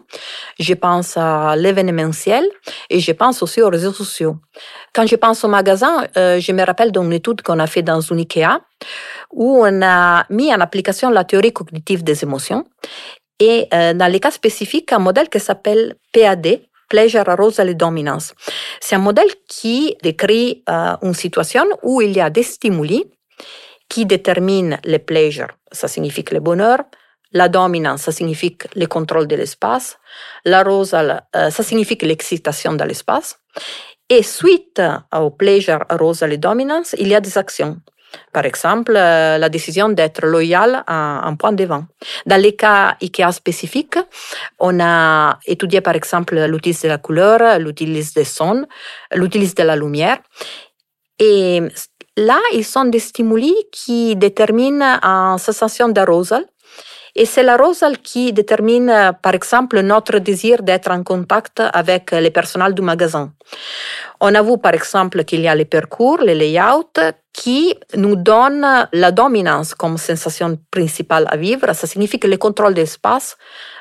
je 0.60 0.74
pense 0.74 1.18
à 1.18 1.56
l'événementiel 1.56 2.46
et 2.90 3.00
je 3.00 3.12
pense 3.12 3.42
aussi 3.44 3.62
aux 3.62 3.70
réseaux 3.70 3.94
sociaux. 3.94 4.38
Quand 4.94 5.06
je 5.08 5.16
pense 5.16 5.44
au 5.44 5.48
magasin, 5.48 6.06
euh, 6.18 6.40
je 6.40 6.52
me 6.52 6.64
rappelle 6.64 6.92
d'une 6.92 7.12
étude 7.14 7.42
qu'on 7.42 7.60
a 7.60 7.68
fait 7.68 7.82
dans 7.84 8.02
une 8.02 8.20
IKEA 8.20 8.62
où 9.32 9.66
on 9.66 9.82
a 9.82 10.26
mis 10.30 10.54
en 10.54 10.60
application 10.60 11.10
la 11.10 11.24
théorie 11.24 11.54
cognitive 11.54 12.04
des 12.04 12.24
émotions 12.24 12.66
et 13.40 13.68
euh, 13.74 13.94
dans 13.94 14.12
les 14.12 14.20
cas 14.20 14.32
spécifiques, 14.32 14.92
un 14.94 15.00
modèle 15.00 15.30
qui 15.30 15.40
s'appelle 15.40 15.96
PAD, 16.14 16.62
Pleasure, 16.90 17.28
Arousal 17.28 17.70
et 17.70 17.76
Dominance. 17.76 18.34
C'est 18.80 18.96
un 18.96 19.00
modèle 19.00 19.30
qui 19.48 19.96
décrit 20.04 20.64
euh, 20.70 20.96
une 21.02 21.14
situation 21.14 21.66
où 21.84 22.02
il 22.02 22.14
y 22.14 22.22
a 22.22 22.30
des 22.30 22.44
stimuli 22.44 23.04
qui 23.90 24.06
déterminent 24.06 24.78
le 24.84 24.98
pleasure, 24.98 25.50
ça 25.72 25.88
signifie 25.88 26.26
le 26.32 26.40
bonheur, 26.40 26.80
la 27.32 27.50
dominance, 27.50 28.04
ça 28.04 28.12
signifie 28.12 28.58
le 28.76 28.86
contrôle 28.86 29.28
de 29.28 29.36
l'espace, 29.36 29.98
l'arousal, 30.46 31.24
euh, 31.36 31.50
ça 31.50 31.64
signifie 31.64 31.98
l'excitation 32.02 32.74
dans 32.74 32.86
l'espace. 32.86 33.40
Et 34.10 34.24
suite 34.24 34.82
au 35.14 35.32
pleasure, 35.32 35.84
arousal 35.90 36.34
et 36.34 36.38
dominance, 36.38 36.96
il 36.98 37.08
y 37.08 37.16
a 37.16 37.22
des 37.22 37.38
actions. 37.38 37.82
Par 38.32 38.46
exemple, 38.46 38.96
euh, 38.96 39.38
la 39.38 39.50
décision 39.50 39.90
d'être 39.90 40.26
loyal 40.26 40.84
à 40.88 41.28
un 41.28 41.36
point 41.36 41.52
de 41.52 41.66
vente. 41.66 41.86
Dans 42.26 42.42
les 42.42 42.56
cas 42.56 42.96
IKEA 43.02 43.32
spécifiques, 43.32 43.98
on 44.60 44.80
a 44.80 45.40
étudié 45.46 45.82
par 45.82 45.96
exemple 45.96 46.40
l'utilisation 46.46 46.88
de 46.88 46.94
la 46.94 46.98
couleur, 47.00 47.60
l'utilisation 47.60 48.22
des 48.22 48.26
sons, 48.26 48.68
l'utilisation 49.14 49.64
de 49.64 49.68
la 49.68 49.76
lumière. 49.76 50.20
Et 51.20 51.62
là, 52.18 52.40
ils 52.54 52.66
sont 52.66 52.86
des 52.86 53.00
stimuli 53.00 53.54
qui 53.72 54.16
déterminent 54.16 55.00
une 55.02 55.38
sensation 55.38 55.90
d'arousal. 55.90 56.46
Et 57.18 57.24
c'est 57.24 57.44
l'arousal 57.44 58.00
qui 58.00 58.34
détermine, 58.34 59.14
par 59.22 59.34
exemple, 59.34 59.80
notre 59.80 60.20
désir 60.20 60.62
d'être 60.62 60.92
en 60.92 61.02
contact 61.02 61.62
avec 61.72 62.12
les 62.12 62.30
personnels 62.30 62.74
du 62.74 62.82
magasin. 62.82 63.32
On 64.20 64.36
a 64.36 64.42
vu, 64.42 64.58
par 64.58 64.74
exemple, 64.74 65.24
qu'il 65.24 65.40
y 65.40 65.48
a 65.48 65.56
les 65.56 65.64
parcours, 65.64 66.18
les 66.18 66.36
layouts, 66.36 66.92
qui 67.32 67.74
nous 67.96 68.18
donnent 68.18 68.90
la 68.92 69.12
dominance 69.12 69.74
comme 69.74 69.98
sensation 69.98 70.58
principale 70.70 71.26
à 71.30 71.38
vivre. 71.38 71.72
Ça 71.74 71.88
signifie 71.88 72.20
que 72.20 72.28
le 72.28 72.38
contrôle 72.38 72.74
de 72.74 72.82
l'espace, 72.82 73.38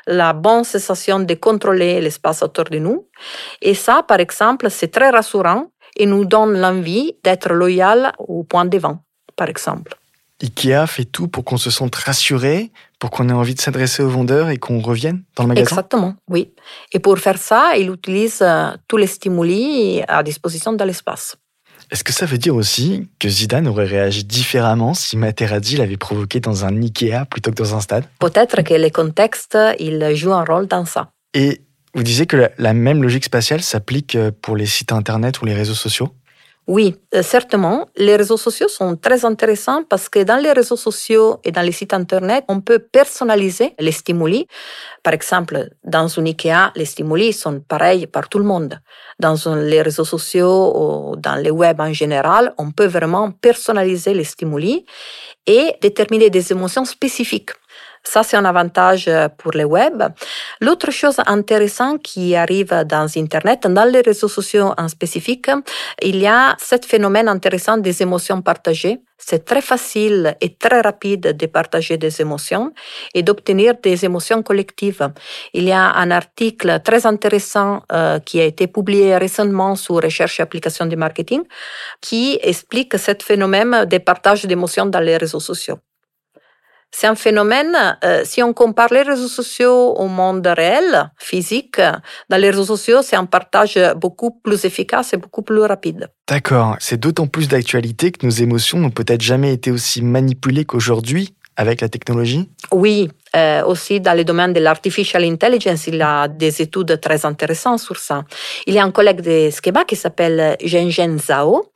la 0.07 0.31
bonne 0.31 0.63
sensation 0.63 1.19
de 1.19 1.33
contrôler 1.33 1.99
l'espace 1.99 2.41
autour 2.41 2.65
de 2.65 2.79
nous. 2.79 3.09
Et 3.61 3.73
ça, 3.73 4.03
par 4.03 4.21
exemple, 4.21 4.69
c'est 4.69 4.89
très 4.89 5.09
rassurant 5.09 5.67
et 5.95 6.05
nous 6.05 6.25
donne 6.25 6.57
l'envie 6.59 7.13
d'être 7.23 7.51
loyal 7.53 8.13
au 8.19 8.43
point 8.43 8.65
de 8.65 8.77
vente, 8.77 9.01
par 9.35 9.49
exemple. 9.49 9.95
IKEA 10.41 10.85
fait 10.85 11.05
tout 11.05 11.27
pour 11.27 11.45
qu'on 11.45 11.57
se 11.57 11.69
sente 11.69 11.95
rassuré, 11.95 12.71
pour 12.99 13.09
qu'on 13.09 13.29
ait 13.29 13.33
envie 13.33 13.55
de 13.55 13.61
s'adresser 13.61 14.03
aux 14.03 14.09
vendeurs 14.09 14.49
et 14.49 14.57
qu'on 14.57 14.79
revienne 14.81 15.23
dans 15.35 15.43
le 15.43 15.49
magasin 15.49 15.69
Exactement, 15.69 16.15
oui. 16.29 16.51
Et 16.91 16.99
pour 16.99 17.17
faire 17.19 17.37
ça, 17.37 17.77
il 17.77 17.89
utilise 17.89 18.41
euh, 18.41 18.71
tous 18.87 18.97
les 18.97 19.07
stimuli 19.07 20.03
à 20.07 20.23
disposition 20.23 20.73
de 20.73 20.83
l'espace. 20.83 21.37
Est-ce 21.91 22.03
que 22.03 22.11
ça 22.11 22.25
veut 22.25 22.37
dire 22.37 22.55
aussi 22.55 23.07
que 23.19 23.29
Zidane 23.29 23.67
aurait 23.67 23.85
réagi 23.85 24.23
différemment 24.23 24.93
si 24.93 25.17
Materazzi 25.17 25.77
l'avait 25.77 25.97
provoqué 25.97 26.39
dans 26.39 26.65
un 26.65 26.81
Ikea 26.81 27.25
plutôt 27.29 27.51
que 27.51 27.57
dans 27.57 27.75
un 27.75 27.79
stade? 27.79 28.05
Peut-être 28.19 28.63
que 28.63 28.73
les 28.73 28.91
contextes, 28.91 29.57
il 29.79 30.15
joue 30.15 30.33
un 30.33 30.43
rôle 30.43 30.67
dans 30.67 30.85
ça. 30.85 31.11
Et 31.33 31.61
vous 31.95 32.03
disiez 32.03 32.25
que 32.25 32.49
la 32.57 32.73
même 32.73 33.01
logique 33.01 33.25
spatiale 33.25 33.61
s'applique 33.61 34.15
euh, 34.15 34.31
pour 34.41 34.55
les 34.55 34.65
sites 34.65 34.91
internet 34.91 35.41
ou 35.41 35.45
les 35.45 35.53
réseaux 35.53 35.73
sociaux? 35.73 36.09
Oui, 36.67 36.95
euh, 37.13 37.21
certainement. 37.21 37.87
Les 37.95 38.15
réseaux 38.15 38.37
sociaux 38.37 38.67
sont 38.67 38.95
très 38.95 39.23
intéressants 39.23 39.83
parce 39.83 40.09
que 40.09 40.23
dans 40.23 40.37
les 40.37 40.51
réseaux 40.51 40.75
sociaux 40.75 41.39
et 41.43 41.51
dans 41.51 41.61
les 41.61 41.71
sites 41.71 41.93
Internet, 41.93 42.43
on 42.47 42.59
peut 42.59 42.79
personnaliser 42.79 43.75
les 43.79 43.91
stimuli. 43.91 44.47
Par 45.03 45.13
exemple, 45.13 45.69
dans 45.83 46.07
une 46.07 46.27
IKEA, 46.27 46.71
les 46.75 46.85
stimuli 46.85 47.33
sont 47.33 47.59
pareils 47.59 48.07
par 48.07 48.29
tout 48.29 48.39
le 48.39 48.45
monde. 48.45 48.79
Dans 49.19 49.35
les 49.55 49.83
réseaux 49.83 50.05
sociaux 50.05 50.73
ou 50.75 51.15
dans 51.15 51.35
les 51.35 51.51
web 51.51 51.79
en 51.79 51.93
général, 51.93 52.53
on 52.57 52.71
peut 52.71 52.87
vraiment 52.87 53.29
personnaliser 53.29 54.15
les 54.15 54.23
stimuli 54.23 54.85
et 55.45 55.75
déterminer 55.81 56.31
des 56.31 56.51
émotions 56.51 56.85
spécifiques. 56.85 57.51
Ça, 58.05 58.21
c'est 58.23 58.37
un 58.37 58.45
avantage 58.45 59.07
euh, 59.07 59.27
pour 59.37 59.51
le 59.53 59.65
web. 59.65 60.03
L'autre 60.61 60.91
chose 60.91 61.17
intéressante 61.25 62.03
qui 62.03 62.35
arrive 62.35 62.73
dans 62.85 63.07
Internet, 63.17 63.67
dans 63.67 63.83
les 63.83 64.01
réseaux 64.01 64.27
sociaux 64.27 64.73
en 64.77 64.87
spécifique, 64.87 65.49
il 66.01 66.17
y 66.17 66.27
a 66.27 66.55
ce 66.59 66.75
phénomène 66.87 67.27
intéressant 67.27 67.77
des 67.77 68.01
émotions 68.03 68.41
partagées. 68.41 68.99
C'est 69.17 69.43
très 69.43 69.61
facile 69.61 70.35
et 70.39 70.55
très 70.55 70.81
rapide 70.81 71.35
de 71.35 71.45
partager 71.47 71.97
des 71.97 72.21
émotions 72.21 72.73
et 73.15 73.23
d'obtenir 73.23 73.73
des 73.81 74.05
émotions 74.05 74.43
collectives. 74.43 75.09
Il 75.53 75.63
y 75.63 75.71
a 75.71 75.93
un 75.93 76.11
article 76.11 76.79
très 76.83 77.05
intéressant 77.07 77.81
euh, 77.91 78.19
qui 78.19 78.39
a 78.39 78.43
été 78.43 78.67
publié 78.67 79.17
récemment 79.17 79.75
sur 79.75 79.95
Recherche 79.95 80.39
et 80.39 80.43
application 80.43 80.85
du 80.85 80.95
marketing 80.95 81.41
qui 82.01 82.37
explique 82.43 82.97
ce 82.99 83.11
phénomène 83.23 83.85
de 83.85 83.97
partage 83.97 84.45
d'émotions 84.45 84.85
dans 84.85 84.99
les 84.99 85.17
réseaux 85.17 85.39
sociaux. 85.39 85.79
C'est 86.91 87.07
un 87.07 87.15
phénomène, 87.15 87.97
euh, 88.05 88.21
si 88.23 88.41
on 88.41 88.53
compare 88.53 88.93
les 88.93 89.01
réseaux 89.01 89.27
sociaux 89.27 89.93
au 89.97 90.07
monde 90.07 90.47
réel, 90.47 91.11
physique, 91.17 91.81
dans 92.29 92.37
les 92.37 92.49
réseaux 92.49 92.77
sociaux, 92.77 93.01
c'est 93.01 93.17
un 93.17 93.25
partage 93.25 93.77
beaucoup 93.97 94.31
plus 94.31 94.63
efficace 94.63 95.13
et 95.13 95.17
beaucoup 95.17 95.41
plus 95.41 95.59
rapide. 95.59 96.09
D'accord, 96.27 96.77
c'est 96.79 96.99
d'autant 96.99 97.27
plus 97.27 97.49
d'actualité 97.49 98.11
que 98.11 98.25
nos 98.25 98.31
émotions 98.31 98.79
n'ont 98.79 98.91
peut-être 98.91 99.21
jamais 99.21 99.51
été 99.53 99.71
aussi 99.71 100.01
manipulées 100.01 100.63
qu'aujourd'hui 100.63 101.35
avec 101.57 101.81
la 101.81 101.89
technologie? 101.89 102.49
Oui, 102.71 103.09
euh, 103.35 103.63
aussi 103.65 103.99
dans 103.99 104.13
le 104.13 104.23
domaine 104.23 104.53
de 104.53 104.59
l'artificial 104.59 105.23
intelligence, 105.23 105.87
il 105.87 105.95
y 105.95 106.01
a 106.01 106.27
des 106.27 106.61
études 106.61 106.99
très 106.99 107.25
intéressantes 107.25 107.79
sur 107.79 107.97
ça. 107.97 108.23
Il 108.67 108.73
y 108.73 108.79
a 108.79 108.83
un 108.83 108.91
collègue 108.91 109.21
de 109.21 109.49
Skeba 109.49 109.85
qui 109.85 109.95
s'appelle 109.95 110.57
Zhengzhen 110.65 111.19
Zhao, 111.19 111.71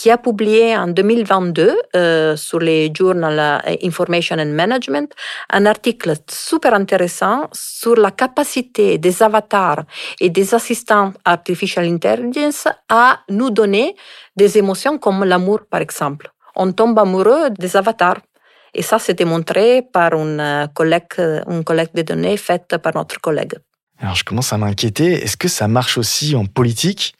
qui 0.00 0.10
a 0.10 0.16
publié 0.16 0.74
en 0.78 0.88
2022 0.88 1.76
euh, 1.94 2.34
sur 2.34 2.58
les 2.58 2.90
journal 2.94 3.62
Information 3.82 4.38
and 4.38 4.54
Management 4.62 5.12
un 5.50 5.66
article 5.66 6.14
super 6.26 6.72
intéressant 6.72 7.50
sur 7.52 7.96
la 7.96 8.10
capacité 8.10 8.96
des 8.96 9.22
avatars 9.22 9.82
et 10.18 10.30
des 10.30 10.54
assistants 10.54 11.12
artificial 11.22 11.84
intelligence 11.84 12.66
à 12.88 13.20
nous 13.28 13.50
donner 13.50 13.94
des 14.34 14.56
émotions 14.56 14.96
comme 14.96 15.22
l'amour, 15.24 15.60
par 15.70 15.82
exemple. 15.82 16.30
On 16.56 16.72
tombe 16.72 16.98
amoureux 16.98 17.50
des 17.50 17.76
avatars. 17.76 18.20
Et 18.72 18.80
ça, 18.80 18.98
c'est 18.98 19.18
démontré 19.18 19.82
par 19.82 20.14
une 20.14 20.66
collecte, 20.72 21.20
une 21.46 21.62
collecte 21.62 21.94
de 21.94 22.02
données 22.02 22.38
faite 22.38 22.78
par 22.82 22.94
notre 22.94 23.20
collègue. 23.20 23.56
Alors, 23.98 24.14
je 24.14 24.24
commence 24.24 24.50
à 24.54 24.56
m'inquiéter. 24.56 25.24
Est-ce 25.24 25.36
que 25.36 25.48
ça 25.48 25.68
marche 25.68 25.98
aussi 25.98 26.34
en 26.34 26.46
politique? 26.46 27.14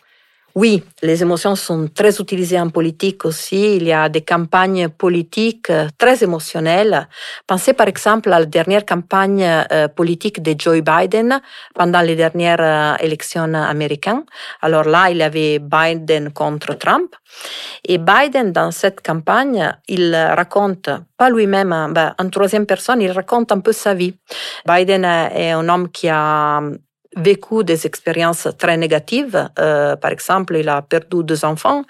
Oui, 0.55 0.83
les 1.03 1.23
émotions 1.23 1.55
sont 1.55 1.89
très 1.95 2.21
utilisées 2.21 2.59
en 2.59 2.71
politique 2.71 3.25
aussi. 3.25 3.77
Il 3.77 3.85
y 3.85 3.93
a 3.93 4.09
des 4.09 4.23
campagnes 4.23 4.89
politiques 4.89 5.71
euh, 5.71 5.89
très 5.97 6.25
émotionnelles. 6.25 7.09
Pensez 7.47 7.73
par 7.73 7.87
exemple 7.87 8.33
à 8.33 8.41
la 8.41 8.47
dernière 8.47 8.85
campagne 8.85 9.45
euh, 9.45 9.87
politique 9.89 10.43
de 10.43 10.55
Joe 10.59 10.81
Biden 10.81 11.41
pendant 11.75 12.01
les 12.01 12.17
dernières 12.17 12.61
euh, 12.61 12.97
élections 13.05 13.55
américaines. 13.55 14.25
Alors 14.61 14.85
là, 14.85 15.11
il 15.11 15.19
y 15.19 15.23
avait 15.23 15.61
Biden 15.61 16.33
contre 16.33 16.75
Trump. 16.75 17.15
Et 17.87 17.99
Biden, 17.99 18.53
dans 18.53 18.73
cette 18.73 19.03
campagne, 19.03 19.73
il 19.87 20.15
raconte, 20.15 20.91
pas 21.17 21.31
lui-même, 21.31 21.93
ben, 21.93 22.15
en 22.19 22.29
troisième 22.29 22.67
personne, 22.67 23.01
il 23.01 23.13
raconte 23.13 23.53
un 23.53 23.61
peu 23.61 23.73
sa 23.73 23.95
vie. 23.95 24.15
Biden 24.67 25.05
est 25.05 25.53
un 25.53 25.69
homme 25.69 25.91
qui 25.91 26.09
a 26.09 26.61
vécu 27.17 27.65
des 27.65 27.87
expériences 27.87 28.49
très 28.59 28.77
négatives. 28.77 29.49
Euh, 29.59 29.97
par 29.97 30.11
exemple, 30.11 30.57
il 30.57 30.69
a 30.69 30.83
perdu 30.83 31.25
deux 31.25 31.45
enfants, 31.45 31.83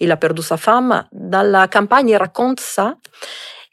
il 0.00 0.10
a 0.10 0.16
perdu 0.16 0.42
sa 0.42 0.56
femme. 0.56 1.04
Dans 1.12 1.42
la 1.42 1.68
campagne, 1.68 2.10
il 2.10 2.16
raconte 2.16 2.60
ça. 2.60 2.96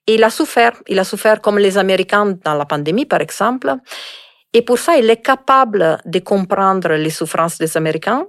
Il 0.07 0.23
a 0.23 0.29
souffert. 0.29 0.73
Il 0.87 0.99
a 0.99 1.03
souffert 1.03 1.41
comme 1.41 1.59
les 1.59 1.77
Américains 1.77 2.37
dans 2.43 2.53
la 2.53 2.65
pandémie, 2.65 3.05
par 3.05 3.21
exemple. 3.21 3.73
Et 4.53 4.61
pour 4.61 4.77
ça, 4.77 4.97
il 4.97 5.09
est 5.09 5.21
capable 5.21 5.99
de 6.05 6.19
comprendre 6.19 6.93
les 6.93 7.09
souffrances 7.09 7.57
des 7.57 7.75
Américains. 7.75 8.25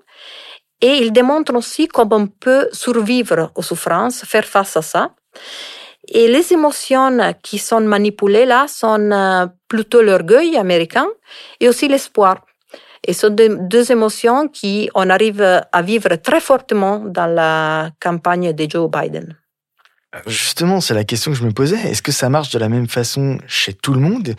Et 0.81 0.99
il 0.99 1.13
démontre 1.13 1.55
aussi 1.55 1.89
comment 1.89 2.17
on 2.17 2.27
peut 2.27 2.69
survivre 2.73 3.53
aux 3.55 3.63
souffrances, 3.63 4.25
faire 4.25 4.45
face 4.45 4.77
à 4.77 4.83
ça. 4.83 5.11
Et 6.09 6.29
les 6.29 6.53
émotions 6.53 7.35
qui 7.43 7.59
sont 7.59 7.81
manipulées 7.81 8.47
là 8.47 8.67
sont 8.69 9.11
euh, 9.11 9.47
plutôt 9.69 10.03
l'orgueil 10.03 10.57
américain 10.57 11.09
et 11.61 11.69
aussi 11.69 11.89
l'espoir. 11.89 12.46
Et 13.07 13.13
ce 13.13 13.29
sont 13.29 13.37
deux 13.61 13.93
émotions 13.93 14.49
qui 14.49 14.91
on 14.95 15.09
arrive 15.11 15.41
à 15.41 15.83
vivre 15.83 16.17
très 16.17 16.41
fortement 16.41 16.99
dans 16.99 17.27
la 17.27 17.91
campagne 18.01 18.53
de 18.53 18.67
Joe 18.69 18.91
Biden. 18.91 19.37
Euh, 20.15 20.19
justement, 20.27 20.81
c'est 20.81 20.95
la 20.95 21.05
question 21.05 21.31
que 21.33 21.39
je 21.39 21.45
me 21.45 21.53
posais. 21.53 21.77
Est-ce 21.77 22.03
que 22.03 22.13
ça 22.13 22.29
marche 22.29 22.51
de 22.51 22.59
la 22.59 22.69
même 22.69 22.89
façon 22.89 23.39
chez 23.47 23.73
tout 23.73 23.95
le 23.95 24.01
monde? 24.01 24.35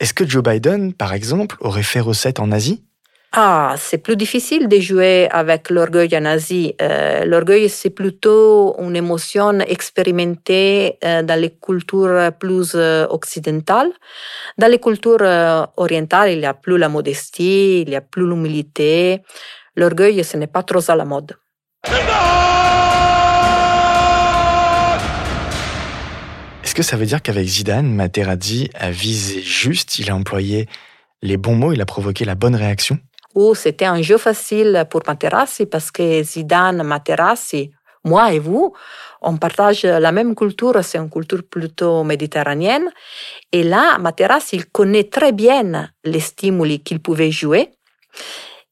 Est-ce 0.00 0.14
que 0.14 0.28
Joe 0.28 0.42
Biden, 0.42 0.92
par 0.92 1.12
exemple, 1.12 1.56
aurait 1.60 1.82
fait 1.82 2.00
recette 2.00 2.40
en 2.40 2.50
Asie? 2.52 2.82
Ah, 3.32 3.76
c'est 3.78 3.98
plus 3.98 4.16
difficile 4.16 4.66
de 4.66 4.80
jouer 4.80 5.28
avec 5.30 5.70
l'orgueil 5.70 6.08
en 6.16 6.24
Asie. 6.24 6.74
Euh, 6.82 7.24
l'orgueil, 7.24 7.68
c'est 7.68 7.90
plutôt 7.90 8.74
une 8.80 8.96
émotion 8.96 9.60
expérimentée 9.60 10.98
euh, 11.04 11.22
dans 11.22 11.40
les 11.40 11.50
cultures 11.50 12.32
plus 12.40 12.72
euh, 12.74 13.06
occidentales. 13.08 13.92
Dans 14.58 14.66
les 14.66 14.80
cultures 14.80 15.22
orientales, 15.76 16.32
il 16.32 16.40
n'y 16.40 16.46
a 16.46 16.54
plus 16.54 16.76
la 16.76 16.88
modestie, 16.88 17.82
il 17.82 17.88
n'y 17.90 17.94
a 17.94 18.00
plus 18.00 18.26
l'humilité. 18.26 19.22
L'orgueil, 19.76 20.24
ce 20.24 20.36
n'est 20.36 20.48
pas 20.48 20.64
trop 20.64 20.90
à 20.90 20.96
la 20.96 21.04
mode. 21.04 21.36
Est-ce 26.64 26.74
que 26.74 26.82
ça 26.82 26.96
veut 26.96 27.06
dire 27.06 27.22
qu'avec 27.22 27.46
Zidane, 27.46 27.94
Materazzi 27.94 28.70
a 28.74 28.90
visé 28.90 29.40
juste, 29.40 30.00
il 30.00 30.10
a 30.10 30.16
employé 30.16 30.66
les 31.22 31.36
bons 31.36 31.54
mots, 31.54 31.72
il 31.72 31.80
a 31.80 31.86
provoqué 31.86 32.24
la 32.24 32.34
bonne 32.34 32.56
réaction? 32.56 32.98
Où 33.34 33.54
c'était 33.54 33.86
un 33.86 34.02
jeu 34.02 34.18
facile 34.18 34.84
pour 34.90 35.02
Materassi 35.06 35.66
parce 35.66 35.90
que 35.90 36.22
Zidane, 36.22 36.82
Materassi, 36.82 37.70
moi 38.04 38.32
et 38.32 38.38
vous, 38.38 38.72
on 39.20 39.36
partage 39.36 39.84
la 39.84 40.12
même 40.12 40.34
culture, 40.34 40.82
c'est 40.82 40.98
une 40.98 41.10
culture 41.10 41.42
plutôt 41.48 42.02
méditerranéenne. 42.02 42.90
Et 43.52 43.62
là, 43.62 43.98
Materassi, 43.98 44.56
il 44.56 44.66
connaît 44.66 45.04
très 45.04 45.32
bien 45.32 45.90
les 46.04 46.20
stimuli 46.20 46.80
qu'il 46.80 47.00
pouvait 47.00 47.30
jouer 47.30 47.70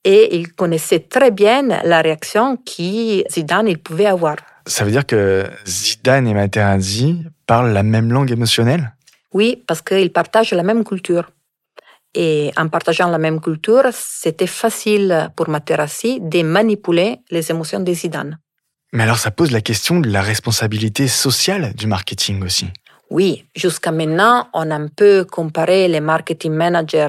et 0.04 0.36
il 0.36 0.52
connaissait 0.52 1.00
très 1.00 1.30
bien 1.30 1.62
la 1.84 2.00
réaction 2.00 2.56
que 2.56 3.28
Zidane 3.30 3.68
il 3.68 3.78
pouvait 3.78 4.06
avoir. 4.06 4.36
Ça 4.66 4.84
veut 4.84 4.90
dire 4.90 5.06
que 5.06 5.44
Zidane 5.66 6.26
et 6.26 6.34
Materazzi 6.34 7.24
parlent 7.46 7.72
la 7.72 7.82
même 7.82 8.12
langue 8.12 8.30
émotionnelle? 8.30 8.94
Oui, 9.32 9.62
parce 9.66 9.82
qu'ils 9.82 10.12
partagent 10.12 10.52
la 10.52 10.62
même 10.62 10.84
culture. 10.84 11.30
Et 12.14 12.52
en 12.56 12.68
partageant 12.68 13.08
la 13.08 13.18
même 13.18 13.40
culture, 13.40 13.84
c'était 13.92 14.46
facile 14.46 15.30
pour 15.36 15.48
Materassi 15.48 16.20
de 16.20 16.42
manipuler 16.42 17.18
les 17.30 17.50
émotions 17.50 17.80
de 17.80 17.92
Zidane. 17.92 18.38
Mais 18.92 19.02
alors 19.02 19.18
ça 19.18 19.30
pose 19.30 19.50
la 19.50 19.60
question 19.60 20.00
de 20.00 20.08
la 20.08 20.22
responsabilité 20.22 21.08
sociale 21.08 21.74
du 21.74 21.86
marketing 21.86 22.42
aussi. 22.42 22.68
Oui, 23.10 23.46
jusqu'à 23.56 23.90
maintenant, 23.90 24.48
on 24.52 24.70
a 24.70 24.74
un 24.74 24.88
peu 24.88 25.24
comparé 25.24 25.88
les 25.88 26.00
marketing 26.00 26.52
managers 26.52 27.08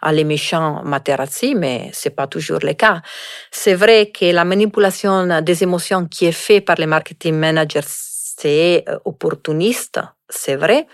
à, 0.00 0.12
les 0.12 0.22
méchants 0.22 0.82
Materazzi, 0.84 1.56
mais 1.56 1.90
c'est 1.92 2.14
pas 2.14 2.28
toujours 2.28 2.60
le 2.62 2.74
cas. 2.74 3.02
C'est 3.50 3.74
vrai 3.74 4.12
que 4.12 4.32
la 4.32 4.44
manipulation 4.44 5.40
des 5.42 5.62
émotions 5.64 6.06
qui 6.06 6.26
est 6.26 6.32
faite 6.32 6.64
par 6.64 6.76
les 6.76 6.86
marketing 6.86 7.34
managers, 7.34 7.80
c'est 7.84 8.84
euh, 8.88 8.98
opportuniste, 9.04 10.00
c'est 10.28 10.56
vrai, 10.56 10.86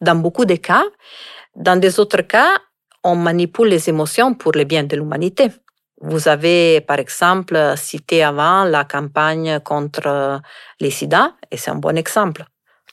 dans 0.00 0.16
beaucoup 0.16 0.44
de 0.44 0.56
cas. 0.56 0.84
Dans 1.54 1.76
des 1.76 2.00
autres 2.00 2.22
cas, 2.22 2.50
on 3.06 3.16
manipule 3.16 3.68
les 3.68 3.88
émotions 3.88 4.34
pour 4.34 4.52
le 4.52 4.64
bien 4.64 4.84
de 4.84 4.96
l'humanité. 4.96 5.48
Vous 6.02 6.28
avez, 6.28 6.82
par 6.82 6.98
exemple, 6.98 7.56
cité 7.76 8.22
avant 8.22 8.64
la 8.64 8.84
campagne 8.84 9.60
contre 9.60 10.40
les 10.80 10.90
sida, 10.90 11.34
et 11.50 11.56
c'est 11.56 11.70
un 11.70 11.76
bon 11.76 11.96
exemple. 11.96 12.44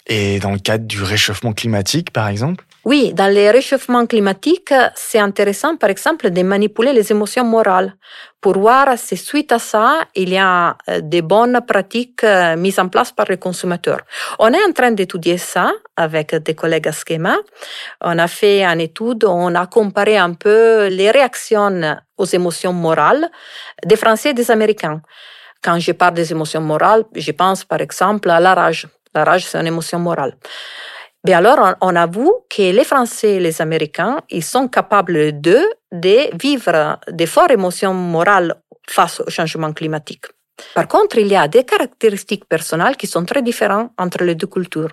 Et 0.08 0.40
dans 0.40 0.52
le 0.52 0.60
cadre 0.60 0.86
du 0.86 1.02
réchauffement 1.02 1.54
climatique, 1.54 2.12
par 2.12 2.28
exemple? 2.28 2.64
Oui, 2.86 3.14
dans 3.14 3.32
les 3.32 3.50
réchauffements 3.50 4.06
climatiques, 4.06 4.74
c'est 4.96 5.20
intéressant, 5.20 5.78
par 5.78 5.90
exemple, 5.90 6.30
de 6.30 6.44
manipuler 6.44 6.92
les 6.92 7.12
émotions 7.12 7.46
morales 7.46 7.96
pour 8.42 8.60
voir 8.60 8.98
si 8.98 9.16
suite 9.16 9.54
à 9.54 9.60
ça, 9.60 10.02
il 10.16 10.30
y 10.30 10.38
a 10.38 10.76
euh, 10.90 11.00
des 11.02 11.22
bonnes 11.22 11.62
pratiques 11.66 12.26
euh, 12.26 12.58
mises 12.58 12.78
en 12.80 12.90
place 12.90 13.14
par 13.14 13.28
les 13.30 13.38
consommateurs. 13.38 14.02
On 14.38 14.52
est 14.52 14.64
en 14.68 14.74
train 14.74 14.92
d'étudier 14.92 15.38
ça 15.38 15.72
avec 15.96 16.36
des 16.36 16.54
collègues 16.54 16.90
à 16.90 16.92
Schema. 16.92 17.38
On 18.02 18.20
a 18.20 18.28
fait 18.28 18.66
une 18.66 18.82
étude, 18.82 19.24
on 19.24 19.56
a 19.56 19.66
comparé 19.68 20.18
un 20.18 20.34
peu 20.34 20.88
les 20.88 21.10
réactions 21.10 21.98
aux 22.18 22.26
émotions 22.26 22.74
morales 22.74 23.30
des 23.86 23.96
Français 23.96 24.32
et 24.32 24.34
des 24.34 24.52
Américains. 24.52 25.02
Quand 25.64 25.80
je 25.80 25.94
parle 25.94 26.16
des 26.16 26.30
émotions 26.34 26.60
morales, 26.60 27.06
je 27.16 27.32
pense 27.32 27.64
par 27.64 27.80
exemple 27.80 28.30
à 28.30 28.42
la 28.42 28.54
rage. 28.54 28.88
La 29.16 29.24
rage, 29.24 29.46
c'est 29.46 29.58
une 29.58 29.68
émotion 29.68 30.00
morale. 30.00 30.36
Mais 31.26 31.34
alors, 31.34 31.76
on, 31.80 31.96
avoue 31.96 32.46
que 32.50 32.72
les 32.72 32.84
Français 32.84 33.36
et 33.36 33.40
les 33.40 33.62
Américains, 33.62 34.20
ils 34.30 34.44
sont 34.44 34.68
capables 34.68 35.40
d'eux 35.40 35.70
de 35.92 36.36
vivre 36.38 37.00
des 37.10 37.28
fortes 37.28 37.52
émotions 37.52 37.94
morales 37.94 38.56
face 38.90 39.22
au 39.22 39.30
changement 39.30 39.72
climatique. 39.72 40.26
Par 40.76 40.88
contre, 40.88 41.18
il 41.18 41.28
y 41.28 41.36
a 41.36 41.48
des 41.48 41.64
caractéristiques 41.64 42.46
personnelles 42.46 42.98
qui 42.98 43.08
sont 43.08 43.24
très 43.24 43.42
différentes 43.42 43.92
entre 43.98 44.24
les 44.24 44.36
deux 44.36 44.48
cultures. 44.48 44.92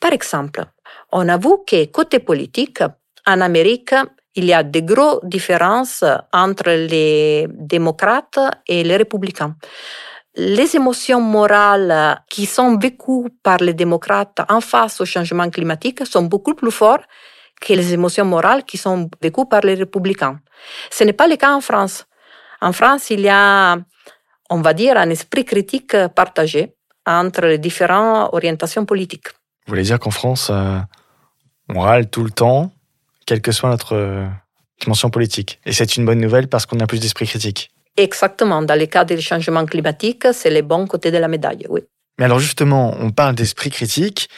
Par 0.00 0.12
exemple, 0.12 0.64
on 1.12 1.28
avoue 1.28 1.64
que 1.66 1.84
côté 1.86 2.18
politique, 2.18 2.82
en 3.26 3.40
Amérique, 3.42 3.94
il 4.34 4.44
y 4.46 4.54
a 4.54 4.62
de 4.62 4.80
grosses 4.80 5.20
différences 5.24 6.04
entre 6.32 6.70
les 6.70 7.46
démocrates 7.50 8.38
et 8.66 8.84
les 8.84 8.96
républicains 8.96 9.54
les 10.36 10.76
émotions 10.76 11.20
morales 11.20 12.20
qui 12.28 12.46
sont 12.46 12.76
vécues 12.76 13.30
par 13.42 13.58
les 13.58 13.72
démocrates 13.72 14.40
en 14.48 14.60
face 14.60 15.00
au 15.00 15.06
changement 15.06 15.48
climatique 15.48 16.06
sont 16.06 16.24
beaucoup 16.24 16.54
plus 16.54 16.70
fortes 16.70 17.04
que 17.60 17.72
les 17.72 17.94
émotions 17.94 18.26
morales 18.26 18.64
qui 18.64 18.76
sont 18.76 19.08
vécues 19.22 19.46
par 19.48 19.62
les 19.62 19.74
républicains. 19.74 20.38
Ce 20.90 21.04
n'est 21.04 21.14
pas 21.14 21.26
le 21.26 21.36
cas 21.36 21.54
en 21.54 21.62
France. 21.62 22.06
En 22.60 22.72
France, 22.72 23.08
il 23.10 23.20
y 23.20 23.30
a, 23.30 23.78
on 24.50 24.60
va 24.60 24.74
dire, 24.74 24.98
un 24.98 25.08
esprit 25.08 25.44
critique 25.44 25.96
partagé 26.14 26.74
entre 27.06 27.42
les 27.46 27.58
différentes 27.58 28.30
orientations 28.34 28.84
politiques. 28.84 29.28
Vous 29.66 29.72
voulez 29.72 29.84
dire 29.84 29.98
qu'en 29.98 30.10
France, 30.10 30.48
euh, 30.50 30.78
on 31.74 31.80
râle 31.80 32.10
tout 32.10 32.24
le 32.24 32.30
temps, 32.30 32.72
quelle 33.26 33.40
que 33.40 33.52
soit 33.52 33.70
notre 33.70 33.94
euh, 33.94 34.26
dimension 34.80 35.08
politique. 35.08 35.60
Et 35.64 35.72
c'est 35.72 35.96
une 35.96 36.04
bonne 36.04 36.20
nouvelle 36.20 36.48
parce 36.48 36.66
qu'on 36.66 36.78
a 36.80 36.86
plus 36.86 37.00
d'esprit 37.00 37.26
critique. 37.26 37.70
Exactement. 37.96 38.62
Dans 38.62 38.78
le 38.78 38.86
cas 38.86 39.04
des 39.04 39.20
changements 39.20 39.64
climatiques, 39.64 40.26
c'est 40.32 40.50
le 40.50 40.62
bon 40.62 40.86
côté 40.86 41.10
de 41.10 41.18
la 41.18 41.28
médaille, 41.28 41.66
oui. 41.68 41.80
Mais 42.18 42.24
alors 42.24 42.38
justement, 42.38 42.94
on 42.98 43.10
parle 43.10 43.34
d'esprit 43.34 43.70
critique. 43.70 44.28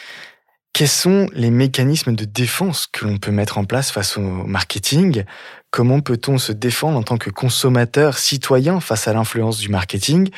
quels 0.73 0.88
sont 0.88 1.29
les 1.33 1.51
mécanismes 1.51 2.14
de 2.14 2.25
défense 2.25 2.87
que 2.87 3.05
l'on 3.05 3.18
peut 3.18 3.33
mettre 3.33 3.59
en 3.59 3.64
place 3.64 3.90
face 3.90 4.16
au 4.16 4.21
marketing? 4.21 5.25
Comment 5.71 6.01
peut-on 6.01 6.38
se 6.38 6.53
défendre 6.53 6.99
en 6.99 7.03
tant 7.03 7.18
que 7.18 7.31
consommateur 7.31 8.16
citoyen 8.16 8.81
face 8.81 9.09
à 9.09 9.12
l'influence 9.12 9.59
du 9.59 9.68
marketing? 9.68 10.31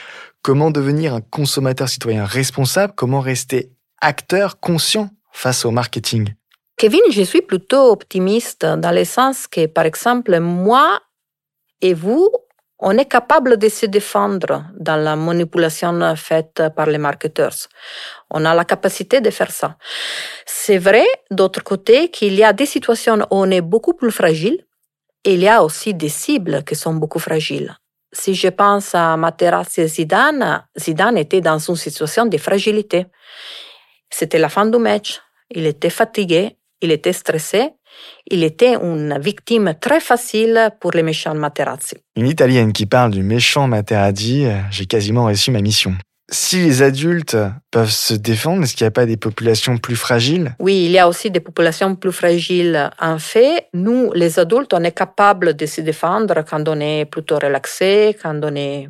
Comment 0.43 0.71
devenir 0.71 1.15
un 1.15 1.21
consommateur 1.21 1.89
citoyen 1.89 2.25
responsable? 2.25 2.95
Comment 2.97 3.21
rester 3.21 3.71
acteur 4.01 4.61
conscient 4.61 5.11
face 5.31 5.67
au 5.67 5.71
marketing? 5.71 6.35
Kevin, 6.79 7.03
je 7.11 7.23
suis 7.23 7.43
plutôt 7.43 7.93
optimiste 7.93 8.65
dans 8.65 8.95
le 8.95 9.05
sens 9.05 9.47
que, 9.47 9.67
par 9.67 9.85
exemple, 9.85 10.41
moi 10.41 11.01
et 11.83 11.93
vous, 11.93 12.31
on 12.81 12.97
est 12.97 13.07
capable 13.09 13.59
de 13.59 13.69
se 13.69 13.87
défendre 13.87 14.65
dans 14.75 14.97
la 14.97 15.15
manipulation 15.15 16.17
faite 16.17 16.63
par 16.75 16.87
les 16.87 16.99
marketeurs. 16.99 17.55
On 18.31 18.45
a 18.45 18.55
la 18.55 18.65
capacité 18.65 19.21
de 19.21 19.31
faire 19.31 19.51
ça. 19.51 19.77
C'est 20.47 20.79
vrai, 20.79 21.07
d'autre 21.31 21.63
côté, 21.63 22.11
qu'il 22.11 22.35
y 22.35 22.45
a 22.45 22.53
des 22.53 22.67
situations 22.67 23.19
où 23.19 23.27
on 23.31 23.51
est 23.51 23.61
beaucoup 23.61 23.95
plus 23.95 24.11
fragile 24.11 24.65
et 25.25 25.35
il 25.35 25.41
y 25.41 25.49
a 25.49 25.63
aussi 25.63 25.93
des 25.93 26.09
cibles 26.09 26.65
qui 26.65 26.75
sont 26.75 26.95
beaucoup 26.95 27.19
fragiles. 27.19 27.77
Si 28.13 28.35
je 28.35 28.49
pense 28.49 28.95
à 28.95 29.17
Materazzi 29.17 29.83
et 29.83 29.89
Zidane, 29.89 30.65
Zidane 30.77 31.19
était 31.19 31.41
dans 31.41 31.59
une 31.59 31.77
situation 31.77 32.27
de 32.27 32.39
fragilité. 32.39 33.07
C'était 34.09 34.39
la 34.39 34.49
fin 34.49 34.67
du 34.67 34.79
match. 34.79 35.21
Il 35.51 35.67
était 35.67 35.91
fatigué, 35.91 36.57
il 36.83 36.91
était 36.91 37.13
stressé, 37.13 37.71
il 38.31 38.45
était 38.45 38.75
une 38.75 39.19
victime 39.21 39.75
très 39.81 40.01
facile 40.01 40.71
pour 40.81 40.93
les 40.93 41.03
méchants 41.03 41.35
Materazzi. 41.35 41.97
Une 42.17 42.27
Italienne 42.27 42.73
qui 42.73 42.87
parle 42.87 43.11
du 43.11 43.23
méchant 43.23 43.67
Materazzi, 43.69 44.47
j'ai 44.71 44.87
quasiment 44.87 45.27
réussi 45.27 45.51
ma 45.51 45.61
mission. 45.61 45.95
Si 46.33 46.59
les 46.61 46.83
adultes 46.83 47.37
peuvent 47.73 47.91
se 47.91 48.15
défendre, 48.15 48.63
est-ce 48.63 48.77
qu'il 48.77 48.85
n'y 48.85 48.89
a 48.89 48.93
pas 48.93 49.05
des 49.05 49.17
populations 49.17 49.79
plus 49.79 49.97
fragiles? 49.97 50.55
Oui, 50.61 50.85
il 50.85 50.93
y 50.93 50.99
a 50.99 51.09
aussi 51.09 51.29
des 51.29 51.41
populations 51.41 51.97
plus 51.97 52.13
fragiles. 52.13 52.89
En 53.01 53.19
fait, 53.19 53.67
nous, 53.75 54.13
les 54.13 54.39
adultes, 54.39 54.73
on 54.73 54.85
est 54.85 54.97
capable 54.97 55.55
de 55.55 55.67
se 55.67 55.81
défendre 55.81 56.45
quand 56.49 56.69
on 56.69 56.79
est 56.79 57.05
plutôt 57.05 57.37
relaxé, 57.37 58.17
quand 58.23 58.39
on 58.45 58.55
est 58.55 58.89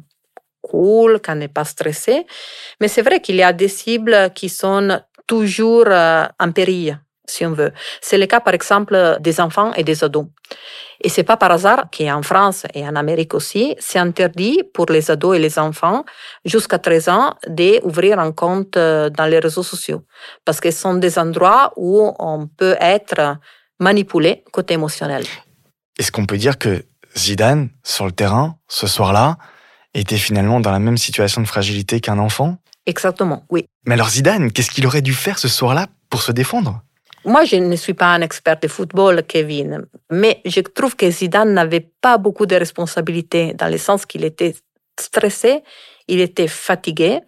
cool, 0.60 1.18
quand 1.24 1.32
on 1.32 1.36
n'est 1.36 1.48
pas 1.48 1.64
stressé. 1.64 2.26
Mais 2.78 2.88
c'est 2.88 3.02
vrai 3.02 3.20
qu'il 3.20 3.36
y 3.36 3.42
a 3.42 3.54
des 3.54 3.68
cibles 3.68 4.30
qui 4.34 4.50
sont 4.50 5.00
toujours 5.26 5.86
euh, 5.86 6.26
en 6.38 6.52
péril 6.52 7.00
si 7.30 7.46
on 7.46 7.52
veut. 7.52 7.72
C'est 8.00 8.18
le 8.18 8.26
cas, 8.26 8.40
par 8.40 8.54
exemple, 8.54 9.16
des 9.20 9.40
enfants 9.40 9.72
et 9.74 9.84
des 9.84 10.04
ados. 10.04 10.26
Et 11.02 11.08
c'est 11.08 11.22
pas 11.22 11.36
par 11.36 11.50
hasard 11.50 11.84
qu'en 11.96 12.22
France 12.22 12.66
et 12.74 12.86
en 12.86 12.94
Amérique 12.94 13.34
aussi, 13.34 13.74
c'est 13.78 13.98
interdit 13.98 14.62
pour 14.74 14.86
les 14.86 15.10
ados 15.10 15.36
et 15.36 15.38
les 15.38 15.58
enfants 15.58 16.04
jusqu'à 16.44 16.78
13 16.78 17.08
ans 17.08 17.34
d'ouvrir 17.46 18.18
un 18.18 18.32
compte 18.32 18.76
euh, 18.76 19.08
dans 19.08 19.26
les 19.26 19.38
réseaux 19.38 19.62
sociaux. 19.62 20.02
Parce 20.44 20.60
que 20.60 20.70
ce 20.70 20.78
sont 20.78 20.94
des 20.94 21.18
endroits 21.18 21.72
où 21.76 22.12
on 22.18 22.46
peut 22.46 22.76
être 22.80 23.38
manipulé 23.78 24.44
côté 24.52 24.74
émotionnel. 24.74 25.24
Est-ce 25.98 26.12
qu'on 26.12 26.26
peut 26.26 26.36
dire 26.36 26.58
que 26.58 26.84
Zidane, 27.16 27.70
sur 27.82 28.04
le 28.04 28.12
terrain, 28.12 28.56
ce 28.68 28.86
soir-là, 28.86 29.38
était 29.94 30.18
finalement 30.18 30.60
dans 30.60 30.70
la 30.70 30.78
même 30.78 30.98
situation 30.98 31.40
de 31.40 31.46
fragilité 31.46 32.00
qu'un 32.00 32.18
enfant? 32.18 32.58
Exactement, 32.86 33.44
oui. 33.50 33.66
Mais 33.86 33.94
alors 33.94 34.10
Zidane, 34.10 34.52
qu'est-ce 34.52 34.70
qu'il 34.70 34.86
aurait 34.86 35.02
dû 35.02 35.14
faire 35.14 35.38
ce 35.38 35.48
soir-là 35.48 35.88
pour 36.08 36.22
se 36.22 36.32
défendre? 36.32 36.82
Moi, 37.24 37.44
je 37.44 37.56
ne 37.56 37.76
suis 37.76 37.94
pas 37.94 38.14
un 38.14 38.22
expert 38.22 38.58
de 38.60 38.68
football, 38.68 39.22
Kevin, 39.24 39.86
mais 40.10 40.40
je 40.44 40.60
trouve 40.60 40.96
que 40.96 41.10
Zidane 41.10 41.52
n'avait 41.52 41.90
pas 42.00 42.16
beaucoup 42.18 42.46
de 42.46 42.56
responsabilités 42.56 43.54
dans 43.54 43.68
le 43.68 43.78
sens 43.78 44.06
qu'il 44.06 44.24
était 44.24 44.54
stressé, 44.98 45.62
il 46.08 46.20
était 46.20 46.48
fatigué. 46.48 47.20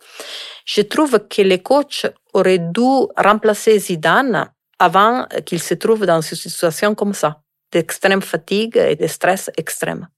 Je 0.65 0.83
trouve 0.83 1.19
que 1.29 1.43
les 1.43 1.61
coachs 1.61 2.07
auraient 2.33 2.59
dû 2.59 3.07
remplacer 3.17 3.79
Zidane 3.79 4.51
avant 4.79 5.27
qu'il 5.45 5.63
se 5.63 5.75
trouve 5.75 6.07
dans 6.07 6.21
une 6.21 6.37
situation 6.37 6.95
comme 6.95 7.15
ça, 7.15 7.43
d'extrême 7.71 8.23
fatigue 8.23 8.77
et 8.77 8.97
de 8.97 9.07
stress 9.07 9.51
extrême. 9.57 10.09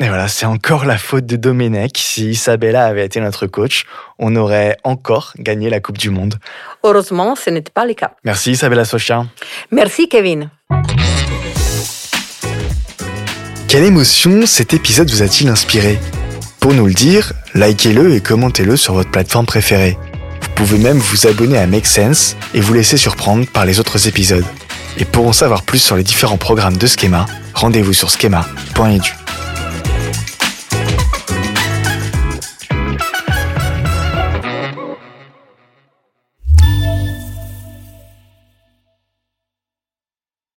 Et 0.00 0.08
voilà, 0.08 0.26
c'est 0.26 0.44
encore 0.44 0.86
la 0.86 0.98
faute 0.98 1.24
de 1.24 1.36
Domenech. 1.36 1.98
Si 1.98 2.30
Isabella 2.30 2.84
avait 2.86 3.06
été 3.06 3.20
notre 3.20 3.46
coach, 3.46 3.84
on 4.18 4.34
aurait 4.34 4.76
encore 4.82 5.32
gagné 5.38 5.70
la 5.70 5.78
Coupe 5.78 5.98
du 5.98 6.10
Monde. 6.10 6.34
Heureusement, 6.82 7.36
ce 7.36 7.50
n'était 7.50 7.70
pas 7.70 7.86
le 7.86 7.94
cas. 7.94 8.10
Merci 8.24 8.52
Isabella 8.52 8.84
Socha. 8.84 9.24
Merci 9.70 10.08
Kevin. 10.08 10.50
Quelle 13.68 13.84
émotion 13.84 14.46
cet 14.46 14.74
épisode 14.74 15.08
vous 15.10 15.22
a-t-il 15.22 15.48
inspiré? 15.48 16.00
Pour 16.58 16.74
nous 16.74 16.86
le 16.86 16.94
dire, 16.94 17.32
likez-le 17.54 18.14
et 18.14 18.20
commentez-le 18.20 18.76
sur 18.76 18.94
votre 18.94 19.12
plateforme 19.12 19.46
préférée. 19.46 19.96
Vous 20.40 20.50
pouvez 20.56 20.78
même 20.78 20.98
vous 20.98 21.28
abonner 21.28 21.58
à 21.58 21.68
Make 21.68 21.86
Sense 21.86 22.36
et 22.52 22.60
vous 22.60 22.74
laisser 22.74 22.96
surprendre 22.96 23.46
par 23.46 23.64
les 23.64 23.78
autres 23.78 24.08
épisodes. 24.08 24.46
Et 24.98 25.04
pour 25.04 25.28
en 25.28 25.32
savoir 25.32 25.62
plus 25.62 25.78
sur 25.78 25.94
les 25.94 26.02
différents 26.02 26.36
programmes 26.36 26.78
de 26.78 26.86
Schema, 26.88 27.26
rendez-vous 27.54 27.92
sur 27.92 28.10
schema.edu. 28.10 29.23